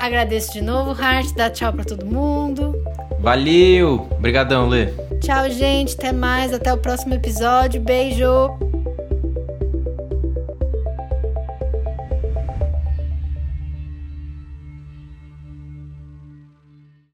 [0.00, 1.34] Agradeço de novo, Hart.
[1.36, 2.74] Dá tchau para todo mundo.
[3.20, 4.08] Valeu!
[4.16, 4.86] Obrigadão, Lê.
[5.20, 5.94] Tchau, gente.
[5.94, 6.54] Até mais.
[6.54, 7.80] Até o próximo episódio.
[7.80, 8.26] Beijo.